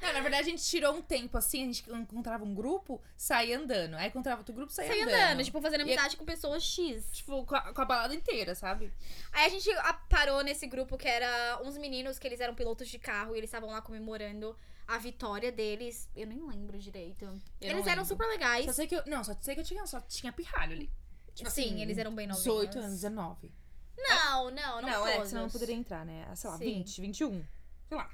Não, 0.00 0.12
na 0.12 0.20
verdade, 0.20 0.48
a 0.48 0.50
gente 0.50 0.62
tirou 0.64 0.94
um 0.94 1.02
tempo 1.02 1.36
assim, 1.38 1.62
a 1.62 1.66
gente 1.66 1.90
encontrava 1.90 2.44
um 2.44 2.54
grupo, 2.54 3.00
saía 3.16 3.58
andando. 3.58 3.94
Aí 3.94 4.08
encontrava 4.08 4.40
outro 4.40 4.54
grupo, 4.54 4.72
saía 4.72 4.88
Saí 4.88 5.02
andando. 5.02 5.14
andando, 5.14 5.44
tipo, 5.44 5.60
fazendo 5.60 5.80
E- 5.80 5.84
amizade 5.84 6.16
com 6.16 6.24
pessoas 6.24 6.62
X. 6.62 7.04
Tipo, 7.12 7.44
com 7.44 7.54
a, 7.56 7.72
com 7.72 7.80
a 7.80 7.84
balada 7.84 8.14
inteira, 8.14 8.54
sabe? 8.54 8.92
Aí 9.32 9.46
a 9.46 9.48
gente 9.48 9.70
a- 9.70 9.92
parou 9.94 10.42
nesse 10.42 10.66
grupo 10.66 10.96
que 10.96 11.08
era 11.08 11.60
uns 11.64 11.76
meninos 11.78 12.18
que 12.18 12.26
eles 12.26 12.40
eram 12.40 12.54
pilotos 12.54 12.88
de 12.88 12.98
carro 12.98 13.34
e 13.34 13.38
eles 13.38 13.48
estavam 13.48 13.70
lá 13.70 13.80
comemorando 13.82 14.56
a 14.86 14.96
vitória 14.98 15.52
deles. 15.52 16.08
Eu 16.16 16.26
nem 16.26 16.40
lembro 16.46 16.78
direito. 16.78 17.24
Eu 17.60 17.70
eles 17.70 17.86
eram 17.86 18.04
super 18.04 18.26
legais. 18.26 18.64
Só 18.64 18.72
sei 18.72 18.86
que 18.86 18.94
eu. 18.96 19.02
Não, 19.06 19.22
só 19.22 19.34
sei 19.40 19.54
que 19.54 19.60
eu 19.60 19.64
tinha, 19.64 19.86
só 19.86 20.00
tinha 20.00 20.32
pirralho 20.32 20.72
ali. 20.72 20.90
Tipo 21.38 21.50
Sim, 21.50 21.66
assim, 21.66 21.82
eles 21.82 21.96
eram 21.98 22.12
bem 22.12 22.26
novinhos. 22.26 22.42
18 22.42 22.78
anos, 22.80 22.90
19. 22.90 23.52
Não, 23.96 24.50
não, 24.50 24.82
não, 24.82 25.06
é, 25.06 25.14
todos. 25.14 25.28
senão 25.28 25.42
não 25.42 25.50
poderia 25.50 25.74
entrar, 25.76 26.04
né? 26.04 26.26
Sei 26.34 26.50
lá, 26.50 26.58
Sim. 26.58 26.64
20, 26.64 27.00
21. 27.00 27.44
Sei 27.88 27.96
lá. 27.96 28.10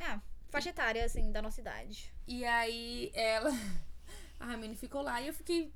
É, 0.00 0.18
faixa 0.48 0.70
etária, 0.70 1.04
assim, 1.04 1.30
da 1.30 1.42
nossa 1.42 1.60
idade. 1.60 2.10
E 2.26 2.46
aí 2.46 3.10
ela. 3.14 3.50
A 4.40 4.46
Ramine 4.46 4.74
ficou 4.74 5.02
lá 5.02 5.20
e 5.20 5.28
eu 5.28 5.34
fiquei 5.34 5.70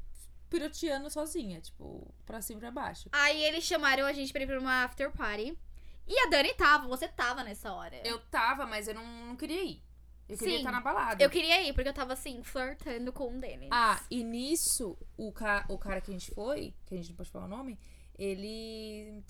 piroteando 0.48 1.10
sozinha, 1.10 1.60
tipo, 1.60 2.14
pra 2.24 2.40
cima 2.40 2.58
e 2.58 2.60
pra 2.60 2.70
baixo. 2.70 3.10
Aí 3.12 3.42
eles 3.44 3.64
chamaram 3.64 4.06
a 4.06 4.12
gente 4.14 4.32
pra 4.32 4.42
ir 4.42 4.46
pra 4.46 4.58
uma 4.58 4.84
after 4.84 5.10
party. 5.12 5.58
E 6.06 6.26
a 6.26 6.30
Dani 6.30 6.54
tava, 6.54 6.88
você 6.88 7.06
tava 7.06 7.44
nessa 7.44 7.72
hora. 7.74 7.96
Eu 8.04 8.18
tava, 8.26 8.64
mas 8.64 8.88
eu 8.88 8.94
não, 8.94 9.04
não 9.26 9.36
queria 9.36 9.62
ir. 9.62 9.82
Eu 10.30 10.38
queria 10.38 10.54
Sim. 10.54 10.58
estar 10.58 10.72
na 10.72 10.80
balada. 10.80 11.22
Eu 11.22 11.28
queria 11.30 11.60
ir, 11.62 11.72
porque 11.72 11.88
eu 11.88 11.94
tava 11.94 12.12
assim, 12.12 12.42
flirtando 12.42 13.12
com 13.12 13.28
um 13.28 13.40
deles. 13.40 13.68
Ah, 13.70 14.00
e 14.10 14.22
nisso, 14.22 14.96
o, 15.16 15.32
ca... 15.32 15.64
o 15.68 15.76
cara 15.78 16.00
que 16.00 16.10
a 16.10 16.14
gente 16.14 16.30
foi, 16.34 16.74
que 16.86 16.94
a 16.94 16.96
gente 16.96 17.10
não 17.10 17.16
pode 17.16 17.30
falar 17.30 17.46
o 17.46 17.48
nome, 17.48 17.78
ele. 18.18 19.22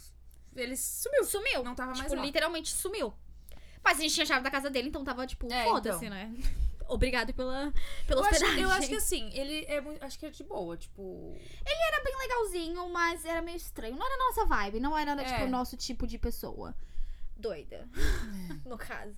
Ele 0.54 0.76
sumiu. 0.76 1.24
Sumiu. 1.24 1.62
Não 1.64 1.74
tava 1.74 1.92
mais 1.92 2.02
tipo, 2.02 2.16
lá. 2.16 2.22
literalmente 2.22 2.70
sumiu. 2.72 3.14
Mas 3.82 3.98
a 3.98 4.02
gente 4.02 4.12
tinha 4.14 4.24
a 4.24 4.26
chave 4.26 4.42
da 4.44 4.50
casa 4.50 4.68
dele, 4.68 4.88
então 4.88 5.02
tava, 5.02 5.26
tipo, 5.26 5.50
É, 5.50 5.64
foda-se, 5.64 6.04
então. 6.04 6.10
né? 6.10 6.34
Obrigado 6.88 7.32
pela, 7.32 7.72
pela 8.04 8.20
Eu 8.20 8.24
acho, 8.24 8.34
hospedagem. 8.34 8.62
eu 8.64 8.70
acho 8.70 8.88
que 8.88 8.96
assim, 8.96 9.30
ele 9.32 9.64
é 9.68 9.80
muito. 9.80 10.02
Acho 10.04 10.18
que 10.18 10.26
é 10.26 10.30
de 10.30 10.42
boa, 10.42 10.76
tipo. 10.76 11.36
Era 11.64 12.02
bem 12.02 12.16
legalzinho, 12.18 12.88
mas 12.90 13.24
era 13.24 13.40
meio 13.40 13.56
estranho. 13.56 13.96
Não 13.96 14.04
era 14.04 14.14
a 14.16 14.18
nossa 14.26 14.44
vibe, 14.44 14.80
não 14.80 14.98
era, 14.98 15.14
tipo, 15.16 15.40
É. 15.40 15.44
o 15.44 15.48
nosso 15.48 15.76
tipo 15.76 16.04
de 16.04 16.18
pessoa. 16.18 16.74
Doida. 17.36 17.88
no 18.66 18.76
caso. 18.76 19.14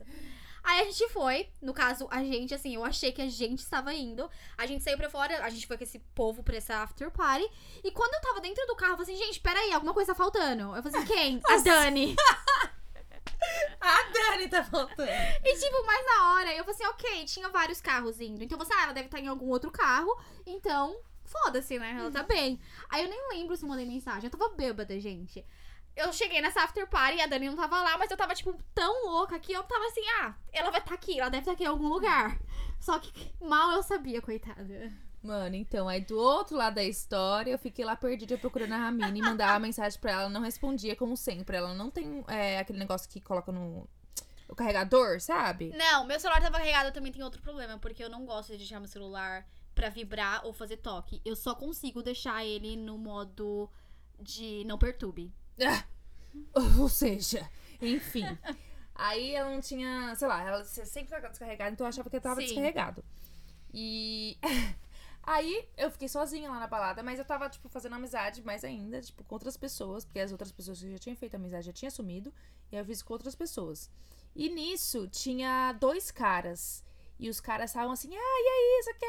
Aí 0.64 0.80
a 0.80 0.84
gente 0.84 1.08
foi, 1.08 1.48
no 1.60 1.74
caso, 1.74 2.06
a 2.10 2.22
gente, 2.22 2.54
assim, 2.54 2.74
eu 2.74 2.84
achei 2.84 3.10
que 3.10 3.20
a 3.20 3.28
gente 3.28 3.60
estava 3.60 3.92
indo. 3.92 4.28
A 4.56 4.66
gente 4.66 4.84
saiu 4.84 4.96
pra 4.96 5.10
fora, 5.10 5.44
a 5.44 5.50
gente 5.50 5.66
foi 5.66 5.76
com 5.76 5.84
esse 5.84 5.98
povo 6.14 6.42
pra 6.42 6.56
essa 6.56 6.76
after 6.76 7.10
party. 7.10 7.48
E 7.82 7.90
quando 7.90 8.14
eu 8.14 8.20
tava 8.20 8.40
dentro 8.40 8.64
do 8.66 8.76
carro, 8.76 8.92
eu 8.92 8.98
falei 8.98 9.14
assim, 9.14 9.24
gente, 9.24 9.40
peraí, 9.40 9.72
alguma 9.72 9.92
coisa 9.92 10.12
tá 10.12 10.16
faltando. 10.16 10.74
Eu 10.76 10.82
falei 10.82 10.98
assim, 10.98 11.06
quem? 11.12 11.40
A 11.48 11.56
Dani. 11.58 12.14
A 13.80 14.02
Dani 14.12 14.48
tá 14.48 14.62
faltando. 14.62 15.10
E 15.10 15.58
tipo, 15.58 15.84
mais 15.84 16.06
na 16.06 16.32
hora, 16.32 16.54
eu 16.54 16.64
falei 16.64 16.74
assim, 16.74 16.86
ok, 16.86 17.24
tinha 17.24 17.48
vários 17.48 17.80
carros 17.80 18.20
indo. 18.20 18.44
Então 18.44 18.56
você, 18.56 18.72
ah, 18.72 18.84
ela 18.84 18.92
deve 18.92 19.06
estar 19.06 19.18
em 19.18 19.26
algum 19.26 19.48
outro 19.48 19.70
carro. 19.70 20.16
Então, 20.46 20.96
foda-se, 21.24 21.78
né? 21.78 21.96
Ela 21.98 22.10
tá 22.10 22.22
bem. 22.22 22.60
Aí 22.88 23.02
eu 23.02 23.10
nem 23.10 23.28
lembro 23.30 23.56
se 23.56 23.64
eu 23.64 23.68
mandei 23.68 23.86
mensagem. 23.86 24.24
Eu 24.24 24.38
tava 24.38 24.54
bêbada, 24.54 24.98
gente. 25.00 25.44
Eu 25.94 26.12
cheguei 26.12 26.40
nessa 26.40 26.62
after 26.62 26.86
party 26.88 27.18
e 27.18 27.20
a 27.20 27.26
Dani 27.26 27.48
não 27.48 27.56
tava 27.56 27.82
lá, 27.82 27.98
mas 27.98 28.10
eu 28.10 28.16
tava, 28.16 28.34
tipo, 28.34 28.56
tão 28.74 29.06
louca 29.06 29.38
que 29.38 29.52
eu 29.52 29.62
tava 29.62 29.84
assim, 29.86 30.00
ah, 30.20 30.34
ela 30.52 30.70
vai 30.70 30.80
estar 30.80 30.94
aqui, 30.94 31.20
ela 31.20 31.28
deve 31.28 31.42
estar 31.42 31.52
aqui 31.52 31.64
em 31.64 31.66
algum 31.66 31.88
lugar. 31.88 32.38
Só 32.80 32.98
que 32.98 33.32
mal 33.40 33.72
eu 33.72 33.82
sabia, 33.82 34.22
coitada. 34.22 34.90
Mano, 35.22 35.54
então, 35.54 35.88
aí 35.88 36.00
do 36.00 36.18
outro 36.18 36.56
lado 36.56 36.74
da 36.74 36.82
história, 36.82 37.52
eu 37.52 37.58
fiquei 37.58 37.84
lá 37.84 37.94
perdida 37.94 38.36
procurando 38.36 38.72
a 38.72 38.76
Ramine 38.76 39.20
e 39.20 39.22
mandava 39.22 39.58
mensagem 39.60 40.00
pra 40.00 40.10
ela, 40.10 40.22
ela 40.22 40.30
não 40.30 40.40
respondia, 40.40 40.96
como 40.96 41.16
sempre. 41.16 41.56
Ela 41.56 41.72
não 41.74 41.90
tem 41.90 42.24
é, 42.26 42.58
aquele 42.58 42.78
negócio 42.78 43.08
que 43.08 43.20
coloca 43.20 43.52
no. 43.52 43.88
O 44.48 44.54
carregador, 44.54 45.18
sabe? 45.18 45.72
Não, 45.74 46.04
meu 46.04 46.20
celular 46.20 46.42
tava 46.42 46.58
carregado, 46.58 46.88
eu 46.88 46.92
também 46.92 47.10
tem 47.10 47.22
outro 47.22 47.40
problema, 47.40 47.78
porque 47.78 48.04
eu 48.04 48.10
não 48.10 48.26
gosto 48.26 48.52
de 48.52 48.58
deixar 48.58 48.80
meu 48.80 48.88
celular 48.88 49.46
pra 49.74 49.88
vibrar 49.88 50.44
ou 50.44 50.52
fazer 50.52 50.76
toque. 50.76 51.22
Eu 51.24 51.34
só 51.34 51.54
consigo 51.54 52.02
deixar 52.02 52.44
ele 52.44 52.76
no 52.76 52.98
modo 52.98 53.70
de 54.20 54.62
não 54.66 54.76
perturbe. 54.76 55.32
Ah, 55.60 55.84
Ou 56.78 56.88
seja, 56.88 57.48
enfim. 57.80 58.24
Aí 58.94 59.34
ela 59.34 59.50
não 59.50 59.60
tinha, 59.60 60.14
sei 60.16 60.28
lá, 60.28 60.42
ela 60.42 60.64
sempre 60.64 61.10
tava 61.10 61.28
descarregada, 61.28 61.72
então 61.72 61.84
eu 61.84 61.88
achava 61.88 62.10
que 62.10 62.20
tava 62.20 62.40
Sim. 62.40 62.46
descarregado. 62.46 63.04
E 63.72 64.38
aí 65.22 65.68
eu 65.76 65.90
fiquei 65.90 66.08
sozinha 66.08 66.50
lá 66.50 66.60
na 66.60 66.66
balada, 66.66 67.02
mas 67.02 67.18
eu 67.18 67.24
tava, 67.24 67.48
tipo, 67.48 67.68
fazendo 67.68 67.94
amizade 67.94 68.42
mais 68.42 68.64
ainda, 68.64 69.00
tipo, 69.00 69.24
com 69.24 69.34
outras 69.34 69.56
pessoas, 69.56 70.04
porque 70.04 70.20
as 70.20 70.30
outras 70.30 70.52
pessoas 70.52 70.78
que 70.78 70.86
eu 70.86 70.92
já 70.92 70.98
tinham 70.98 71.16
feito 71.16 71.34
amizade 71.34 71.66
já 71.66 71.72
tinha 71.72 71.90
sumido, 71.90 72.32
e 72.70 72.76
eu 72.76 72.84
fiz 72.84 73.02
com 73.02 73.12
outras 73.14 73.34
pessoas. 73.34 73.90
E 74.34 74.48
nisso 74.48 75.08
tinha 75.08 75.72
dois 75.74 76.10
caras. 76.10 76.84
E 77.18 77.28
os 77.28 77.40
caras 77.40 77.70
estavam 77.70 77.92
assim, 77.92 78.08
ah, 78.14 78.18
e 78.18 78.48
aí, 78.48 78.80
isso 78.80 78.90
aqui, 78.90 79.06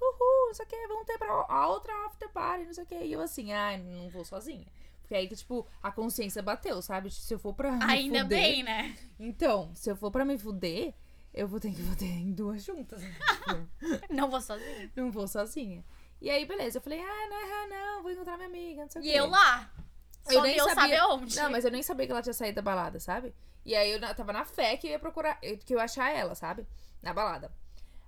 uhul, 0.00 0.50
isso 0.52 0.62
aqui, 0.62 0.76
vamos 0.86 1.06
ter 1.06 1.18
pra 1.18 1.28
a 1.48 1.68
outra 1.68 1.92
after 2.06 2.28
party, 2.30 2.64
não 2.64 2.72
sei 2.72 2.84
o 2.84 2.86
que. 2.86 2.94
E 2.94 3.12
eu 3.12 3.20
assim, 3.20 3.52
ah, 3.52 3.76
não 3.76 4.08
vou 4.10 4.24
sozinha. 4.24 4.66
Porque 5.08 5.14
aí 5.14 5.26
que, 5.26 5.34
tipo, 5.36 5.66
a 5.82 5.90
consciência 5.90 6.42
bateu, 6.42 6.82
sabe? 6.82 7.10
Se 7.10 7.32
eu 7.32 7.38
for 7.38 7.54
pra 7.54 7.72
me 7.72 7.82
Ainda 7.84 8.20
fuder- 8.24 8.38
bem, 8.42 8.62
né? 8.62 8.94
Então, 9.18 9.74
se 9.74 9.90
eu 9.90 9.96
for 9.96 10.10
pra 10.10 10.22
me 10.22 10.36
fuder, 10.38 10.92
eu 11.32 11.48
vou 11.48 11.58
ter 11.58 11.70
que 11.72 11.80
vou 11.80 11.96
ter 11.96 12.04
em 12.04 12.30
duas 12.34 12.62
juntas. 12.62 13.00
Né? 13.00 13.14
Tipo, 13.38 13.68
Não 14.12 14.28
vou 14.30 14.38
sozinha. 14.42 14.92
não 14.94 15.10
vou 15.10 15.26
sozinha. 15.26 15.82
E 16.20 16.28
aí, 16.28 16.44
beleza, 16.44 16.76
eu 16.76 16.82
falei, 16.82 17.00
ah, 17.00 17.28
não, 17.30 17.68
não, 17.70 18.02
vou 18.02 18.12
encontrar 18.12 18.36
minha 18.36 18.50
amiga, 18.50 18.82
não 18.82 18.90
sei 18.90 19.00
o 19.00 19.04
E 19.06 19.10
quê. 19.12 19.18
eu 19.18 19.26
lá. 19.30 19.72
Eu 20.26 20.32
Só 20.34 20.42
nem 20.42 20.56
Deus 20.56 20.68
sabia- 20.68 20.82
sabe 20.82 20.96
aonde. 20.96 21.36
Não, 21.36 21.50
mas 21.50 21.64
eu 21.64 21.70
nem 21.70 21.82
sabia 21.82 22.04
que 22.04 22.12
ela 22.12 22.20
tinha 22.22 22.34
saído 22.34 22.56
da 22.56 22.62
balada, 22.62 23.00
sabe? 23.00 23.34
E 23.64 23.74
aí 23.74 23.90
eu 23.92 24.14
tava 24.14 24.30
na 24.34 24.44
fé 24.44 24.76
que 24.76 24.88
eu 24.88 24.90
ia 24.90 24.98
procurar, 24.98 25.38
eu- 25.42 25.56
que 25.56 25.72
eu 25.74 25.78
ia 25.78 25.84
achar 25.84 26.10
ela, 26.14 26.34
sabe? 26.34 26.66
Na 27.02 27.14
balada. 27.14 27.50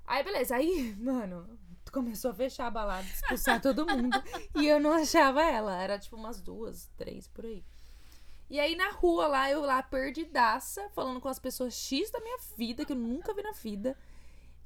Aí, 0.06 0.22
beleza. 0.22 0.54
Aí, 0.56 0.94
mano, 1.00 1.48
começou 1.92 2.30
a 2.30 2.34
fechar 2.34 2.66
a 2.66 2.70
balada, 2.70 3.06
expulsar 3.06 3.60
todo 3.60 3.86
mundo. 3.86 4.16
e 4.56 4.66
eu 4.66 4.80
não 4.80 4.92
achava 4.92 5.42
ela. 5.42 5.80
Era 5.82 5.98
tipo 5.98 6.16
umas 6.16 6.40
duas, 6.40 6.88
três 6.96 7.26
por 7.28 7.44
aí. 7.44 7.64
E 8.48 8.58
aí 8.58 8.74
na 8.74 8.90
rua 8.90 9.26
lá, 9.28 9.50
eu 9.50 9.60
lá 9.60 9.82
perdidaça, 9.82 10.88
falando 10.90 11.20
com 11.20 11.28
as 11.28 11.38
pessoas 11.38 11.74
X 11.74 12.10
da 12.10 12.20
minha 12.20 12.38
vida, 12.56 12.84
que 12.84 12.92
eu 12.92 12.96
nunca 12.96 13.32
vi 13.32 13.42
na 13.42 13.52
vida. 13.52 13.96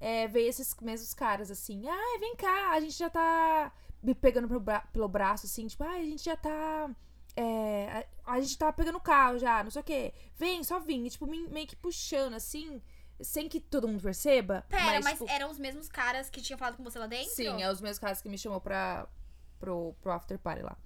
É, 0.01 0.27
veio 0.29 0.49
esses 0.49 0.75
mesmos 0.81 1.15
caras 1.15 1.51
assim, 1.51 1.87
ai, 1.89 2.19
vem 2.19 2.35
cá, 2.37 2.71
a 2.73 2.81
gente 2.81 2.95
já 2.99 3.09
tá 3.09 3.73
me 4.03 4.15
pegando 4.15 4.49
pelo, 4.49 4.61
bra- 4.61 4.87
pelo 4.93 5.09
braço, 5.09 5.47
assim, 5.47 5.67
tipo, 5.67 5.83
ai, 5.85 6.03
a 6.03 6.05
gente 6.05 6.25
já 6.25 6.37
tá. 6.37 6.91
é, 7.37 8.07
a, 8.27 8.33
a 8.35 8.41
gente 8.41 8.59
tá 8.59 8.73
pegando 8.73 8.97
o 8.99 9.01
carro 9.01 9.39
já, 9.39 9.63
não 9.63 9.71
sei 9.71 9.81
o 9.81 9.85
quê. 9.85 10.13
Vem, 10.37 10.63
só 10.65 10.79
vim. 10.79 11.05
E, 11.07 11.11
tipo, 11.11 11.27
me- 11.27 11.49
meio 11.49 11.67
que 11.67 11.77
puxando, 11.77 12.35
assim, 12.35 12.83
sem 13.21 13.49
que 13.49 13.61
todo 13.61 13.89
mundo 13.89 14.03
perceba. 14.03 14.65
Pera, 14.69 15.01
mas, 15.01 15.19
tipo, 15.19 15.31
eram 15.31 15.51
os 15.51 15.59
mesmos 15.59 15.89
caras 15.89 16.29
que 16.29 16.41
tinham 16.41 16.59
falado 16.59 16.77
com 16.77 16.85
você 16.85 16.99
lá 16.99 17.07
dentro? 17.07 17.35
Sim, 17.35 17.63
é 17.63 17.71
os 17.71 17.81
mesmos 17.81 17.99
caras 17.99 18.21
que 18.21 18.29
me 18.29 18.39
chamou 18.39 18.61
pra, 18.61 19.07
pro, 19.59 19.95
pro 20.01 20.13
after 20.13 20.39
party 20.39 20.63
lá. 20.63 20.77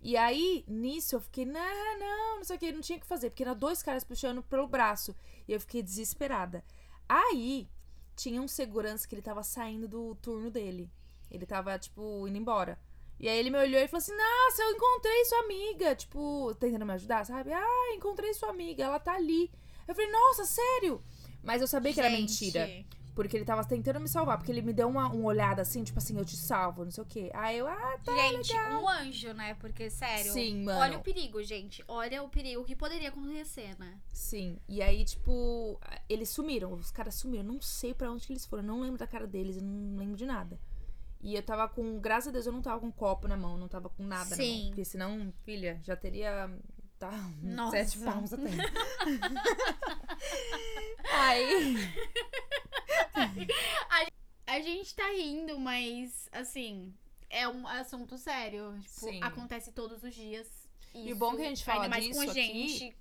E 0.00 0.16
aí, 0.16 0.64
nisso, 0.68 1.16
eu 1.16 1.20
fiquei, 1.20 1.46
não, 1.46 1.98
não, 1.98 2.36
não 2.36 2.44
sei 2.44 2.56
o 2.56 2.58
que, 2.58 2.72
não 2.72 2.82
tinha 2.82 2.98
o 2.98 3.00
que 3.00 3.06
fazer, 3.06 3.30
porque 3.30 3.42
eram 3.42 3.56
dois 3.56 3.82
caras 3.82 4.04
puxando 4.04 4.42
pelo 4.42 4.68
braço. 4.68 5.16
E 5.48 5.52
eu 5.52 5.60
fiquei 5.60 5.82
desesperada. 5.82 6.62
Aí, 7.08 7.68
tinha 8.14 8.40
um 8.40 8.48
segurança 8.48 9.08
que 9.08 9.14
ele 9.14 9.22
tava 9.22 9.42
saindo 9.42 9.88
do 9.88 10.14
turno 10.16 10.50
dele. 10.50 10.90
Ele 11.30 11.46
tava, 11.46 11.78
tipo, 11.78 12.28
indo 12.28 12.36
embora. 12.36 12.78
E 13.18 13.28
aí 13.28 13.38
ele 13.38 13.48
me 13.48 13.58
olhou 13.58 13.80
e 13.80 13.88
falou 13.88 13.98
assim: 13.98 14.12
Nossa, 14.14 14.62
eu 14.62 14.70
encontrei 14.72 15.24
sua 15.24 15.38
amiga. 15.40 15.94
Tipo, 15.94 16.54
tentando 16.58 16.84
me 16.84 16.92
ajudar, 16.92 17.24
sabe? 17.24 17.52
Ah, 17.52 17.94
encontrei 17.94 18.34
sua 18.34 18.50
amiga, 18.50 18.84
ela 18.84 18.98
tá 18.98 19.14
ali. 19.14 19.50
Eu 19.86 19.94
falei, 19.94 20.10
nossa, 20.10 20.44
sério? 20.44 21.02
Mas 21.44 21.60
eu 21.60 21.66
sabia 21.66 21.92
que 21.92 22.00
era 22.00 22.10
Gente, 22.10 22.20
mentira. 22.20 22.68
Porque 23.14 23.36
ele 23.36 23.44
tava 23.44 23.64
tentando 23.64 24.00
me 24.00 24.08
salvar. 24.08 24.38
Porque 24.38 24.50
ele 24.50 24.60
me 24.60 24.72
deu 24.72 24.88
uma, 24.88 25.06
uma 25.08 25.26
olhada 25.26 25.62
assim, 25.62 25.84
tipo 25.84 25.98
assim, 25.98 26.18
eu 26.18 26.24
te 26.24 26.36
salvo, 26.36 26.84
não 26.84 26.90
sei 26.90 27.02
o 27.04 27.06
quê. 27.06 27.30
Aí 27.32 27.58
eu, 27.58 27.68
ah, 27.68 27.98
tá. 28.04 28.12
Gente, 28.16 28.52
um 28.56 28.88
anjo, 28.88 29.32
né? 29.34 29.54
Porque, 29.54 29.88
sério. 29.88 30.32
Sim, 30.32 30.64
mano. 30.64 30.80
Olha 30.80 30.98
o 30.98 31.00
perigo, 31.00 31.42
gente. 31.42 31.84
Olha 31.86 32.22
o 32.22 32.28
perigo 32.28 32.64
que 32.64 32.74
poderia 32.74 33.10
acontecer, 33.10 33.78
né? 33.78 34.00
Sim. 34.12 34.58
E 34.68 34.82
aí, 34.82 35.04
tipo, 35.04 35.78
eles 36.08 36.28
sumiram. 36.30 36.72
Os 36.72 36.90
caras 36.90 37.14
sumiram. 37.14 37.44
Não 37.44 37.60
sei 37.60 37.94
pra 37.94 38.10
onde 38.10 38.26
que 38.26 38.32
eles 38.32 38.46
foram. 38.46 38.64
Eu 38.64 38.66
não 38.66 38.80
lembro 38.80 38.98
da 38.98 39.06
cara 39.06 39.26
deles. 39.26 39.58
Eu 39.58 39.62
não 39.62 39.96
lembro 39.96 40.16
de 40.16 40.26
nada. 40.26 40.58
E 41.20 41.36
eu 41.36 41.42
tava 41.42 41.68
com. 41.68 42.00
Graças 42.00 42.28
a 42.28 42.32
Deus 42.32 42.46
eu 42.46 42.52
não 42.52 42.60
tava 42.60 42.80
com 42.80 42.86
um 42.86 42.92
copo 42.92 43.28
na 43.28 43.36
mão. 43.36 43.56
Não 43.56 43.68
tava 43.68 43.88
com 43.88 44.02
nada 44.02 44.30
na 44.30 44.36
Sim. 44.36 44.58
mão. 44.58 44.66
Porque 44.70 44.84
senão, 44.84 45.32
filha, 45.44 45.80
já 45.84 45.94
teria. 45.94 46.50
Tá, 47.10 47.30
Nossa. 47.42 47.76
sete 47.84 47.98
palmos 48.04 48.32
até. 48.32 48.48
aí. 51.12 51.76
A 54.46 54.60
gente 54.60 54.94
tá 54.94 55.08
rindo, 55.10 55.58
mas, 55.58 56.28
assim, 56.32 56.94
é 57.30 57.48
um 57.48 57.66
assunto 57.66 58.16
sério. 58.16 58.78
Tipo, 58.80 59.06
Sim. 59.10 59.20
acontece 59.22 59.72
todos 59.72 60.02
os 60.02 60.14
dias. 60.14 60.46
E 60.94 61.12
o 61.12 61.16
bom 61.16 61.34
que 61.34 61.42
a 61.42 61.46
gente 61.48 61.64
fala 61.64 61.84
ainda 61.84 61.88
mais 61.96 62.04
com 62.06 62.12
disso 62.12 62.30
a 62.30 62.34
gente, 62.34 62.84
aqui- 62.86 62.96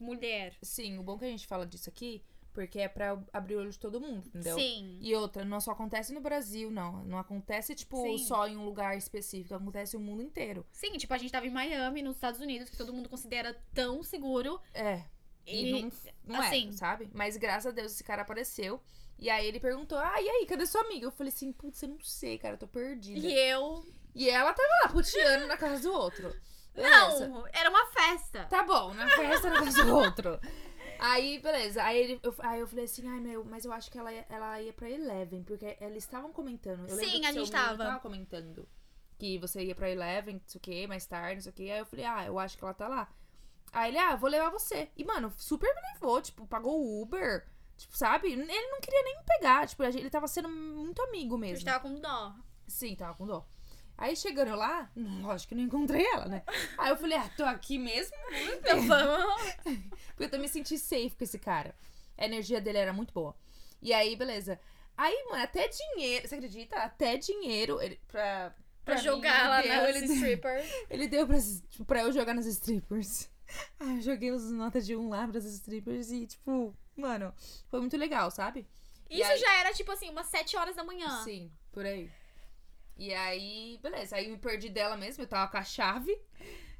mulher. 0.00 0.54
Sim, 0.62 0.98
o 0.98 1.02
bom 1.02 1.16
que 1.16 1.24
a 1.24 1.28
gente 1.28 1.46
fala 1.46 1.64
disso 1.66 1.88
aqui. 1.88 2.22
Porque 2.56 2.78
é 2.80 2.88
pra 2.88 3.22
abrir 3.34 3.54
o 3.56 3.58
olho 3.60 3.70
de 3.70 3.78
todo 3.78 4.00
mundo, 4.00 4.26
entendeu? 4.28 4.56
Sim. 4.58 4.98
E 5.02 5.14
outra, 5.14 5.44
não 5.44 5.60
só 5.60 5.72
acontece 5.72 6.10
no 6.14 6.22
Brasil, 6.22 6.70
não. 6.70 7.04
Não 7.04 7.18
acontece, 7.18 7.74
tipo, 7.74 8.02
Sim. 8.02 8.16
só 8.24 8.48
em 8.48 8.56
um 8.56 8.64
lugar 8.64 8.96
específico. 8.96 9.54
Acontece 9.54 9.94
o 9.94 10.00
mundo 10.00 10.22
inteiro. 10.22 10.64
Sim, 10.72 10.92
tipo, 10.96 11.12
a 11.12 11.18
gente 11.18 11.30
tava 11.30 11.46
em 11.46 11.50
Miami, 11.50 12.00
nos 12.00 12.14
Estados 12.16 12.40
Unidos, 12.40 12.70
que 12.70 12.76
todo 12.78 12.94
mundo 12.94 13.10
considera 13.10 13.54
tão 13.74 14.02
seguro. 14.02 14.58
É. 14.72 15.02
E, 15.46 15.68
E, 15.68 15.82
não, 15.82 15.92
não 16.24 16.40
assim- 16.40 16.70
é, 16.70 16.72
sabe? 16.72 17.10
Mas 17.12 17.36
graças 17.36 17.66
a 17.66 17.70
Deus 17.70 17.92
esse 17.92 18.02
cara 18.02 18.22
apareceu. 18.22 18.80
E 19.18 19.28
aí 19.28 19.46
ele 19.46 19.60
perguntou: 19.60 19.98
Ah, 19.98 20.20
e 20.20 20.26
aí, 20.28 20.46
cadê 20.46 20.64
sua 20.64 20.80
amiga? 20.80 21.04
Eu 21.06 21.10
falei 21.12 21.30
assim: 21.32 21.52
Putz, 21.52 21.82
eu 21.82 21.90
não 21.90 22.00
sei, 22.00 22.38
cara, 22.38 22.54
eu 22.54 22.58
tô 22.58 22.66
perdida. 22.66 23.18
e 23.26 23.32
eu. 23.50 23.84
E 24.14 24.30
ela 24.30 24.54
tava 24.54 24.68
lá, 24.84 24.88
puteando 24.92 25.46
na 25.46 25.58
casa 25.58 25.82
do 25.82 25.92
outro. 25.94 26.34
Beleza. 26.74 27.28
Não, 27.28 27.46
era 27.52 27.68
uma 27.70 27.86
festa. 27.86 28.44
Tá 28.46 28.62
bom, 28.62 28.92
na 28.94 29.06
festa 29.08 29.50
na 29.50 29.62
casa 29.62 29.84
do 29.84 29.94
outro. 29.94 30.40
Aí, 31.00 31.38
beleza. 31.40 31.82
Aí, 31.82 31.98
ele, 31.98 32.20
eu, 32.22 32.34
aí 32.38 32.60
eu 32.60 32.66
falei 32.66 32.84
assim, 32.84 33.08
ai 33.08 33.20
meu, 33.20 33.44
mas 33.44 33.64
eu 33.64 33.72
acho 33.72 33.90
que 33.90 33.98
ela, 33.98 34.12
ia- 34.12 34.26
ela 34.28 34.60
ia 34.60 34.72
pra 34.72 34.90
Eleven, 34.90 35.42
porque 35.44 35.76
eles 35.80 36.04
estavam 36.04 36.32
comentando. 36.32 36.88
Eu 36.88 36.96
Sim, 36.96 37.24
a 37.24 37.32
gente 37.32 37.50
menino 37.52 37.76
tava. 37.76 37.98
comentando 38.00 38.68
que 39.18 39.38
você 39.38 39.64
ia 39.64 39.74
pra 39.74 39.90
Eleven, 39.90 40.34
não 40.34 40.42
sei 40.46 40.58
o 40.58 40.62
que, 40.62 40.86
mais 40.86 41.06
tarde, 41.06 41.36
não 41.36 41.42
sei 41.42 41.50
o 41.50 41.54
que. 41.54 41.70
Aí 41.70 41.78
eu 41.78 41.86
falei, 41.86 42.04
ah, 42.04 42.24
eu 42.26 42.38
acho 42.38 42.56
que 42.58 42.64
ela 42.64 42.74
tá 42.74 42.86
lá. 42.88 43.08
Aí 43.72 43.90
ele, 43.90 43.98
ah, 43.98 44.14
vou 44.16 44.30
levar 44.30 44.50
você. 44.50 44.90
E, 44.96 45.04
mano, 45.04 45.32
super 45.36 45.72
me 45.74 45.80
levou, 45.94 46.20
tipo, 46.22 46.46
pagou 46.46 46.80
o 46.80 47.02
Uber. 47.02 47.46
Tipo, 47.76 47.96
sabe? 47.96 48.32
Ele 48.32 48.42
não 48.44 48.80
queria 48.80 49.02
nem 49.02 49.18
me 49.18 49.24
pegar. 49.24 49.66
Tipo, 49.66 49.82
ele 49.84 50.08
tava 50.10 50.26
sendo 50.28 50.48
muito 50.48 51.02
amigo 51.02 51.34
A 51.34 51.38
mesmo. 51.38 51.56
gente 51.56 51.66
tava 51.66 51.80
com 51.80 52.00
dó. 52.00 52.34
Sim, 52.66 52.94
tava 52.96 53.14
com 53.14 53.26
dó. 53.26 53.46
Aí 53.98 54.14
chegando 54.14 54.54
lá, 54.54 54.90
lógico 55.22 55.48
que 55.50 55.54
não 55.54 55.62
encontrei 55.62 56.04
ela, 56.06 56.26
né? 56.26 56.42
Aí 56.78 56.90
eu 56.90 56.96
falei, 56.96 57.16
ah, 57.18 57.30
tô 57.36 57.44
aqui 57.44 57.78
mesmo? 57.78 58.14
Então 58.54 58.86
vamos. 58.86 59.55
Porque 60.16 60.24
eu 60.24 60.30
também 60.30 60.48
senti 60.48 60.78
safe 60.78 61.10
com 61.10 61.22
esse 61.24 61.38
cara. 61.38 61.76
A 62.16 62.24
energia 62.24 62.58
dele 62.58 62.78
era 62.78 62.92
muito 62.92 63.12
boa. 63.12 63.36
E 63.82 63.92
aí, 63.92 64.16
beleza. 64.16 64.58
Aí, 64.96 65.26
mano, 65.28 65.42
até 65.42 65.68
dinheiro. 65.68 66.26
Você 66.26 66.36
acredita? 66.36 66.74
Até 66.76 67.18
dinheiro 67.18 67.80
ele, 67.82 68.00
pra. 68.08 68.54
Pra 68.82 68.94
mim, 68.94 69.02
jogar 69.02 69.48
lá 69.50 69.58
ele 69.60 69.68
deu, 69.68 69.82
nas 69.82 69.88
ele, 69.96 70.06
deu- 70.06 70.14
stripper. 70.16 70.64
ele 70.90 71.08
deu 71.08 71.26
pra, 71.26 71.36
tipo, 71.68 71.84
pra 71.84 72.00
eu 72.02 72.12
jogar 72.12 72.32
nas 72.34 72.46
strippers. 72.46 73.28
Aí 73.78 73.96
eu 73.96 74.00
joguei 74.02 74.30
as 74.30 74.50
notas 74.50 74.86
de 74.86 74.96
um 74.96 75.08
lá 75.10 75.26
pras 75.28 75.44
strippers 75.44 76.10
e, 76.10 76.26
tipo, 76.26 76.74
mano, 76.96 77.34
foi 77.68 77.80
muito 77.80 77.96
legal, 77.96 78.30
sabe? 78.30 78.66
Isso 79.10 79.22
aí- 79.30 79.38
já 79.38 79.54
era, 79.60 79.72
tipo 79.72 79.90
assim, 79.92 80.08
umas 80.10 80.26
7 80.28 80.56
horas 80.56 80.74
da 80.76 80.82
manhã. 80.82 81.22
Sim, 81.24 81.52
por 81.72 81.84
aí. 81.84 82.10
E 82.96 83.12
aí, 83.12 83.78
beleza. 83.82 84.16
Aí 84.16 84.24
eu 84.26 84.30
me 84.30 84.38
perdi 84.38 84.68
dela 84.70 84.96
mesmo, 84.96 85.22
eu 85.22 85.28
tava 85.28 85.50
com 85.50 85.58
a 85.58 85.62
chave. 85.64 86.16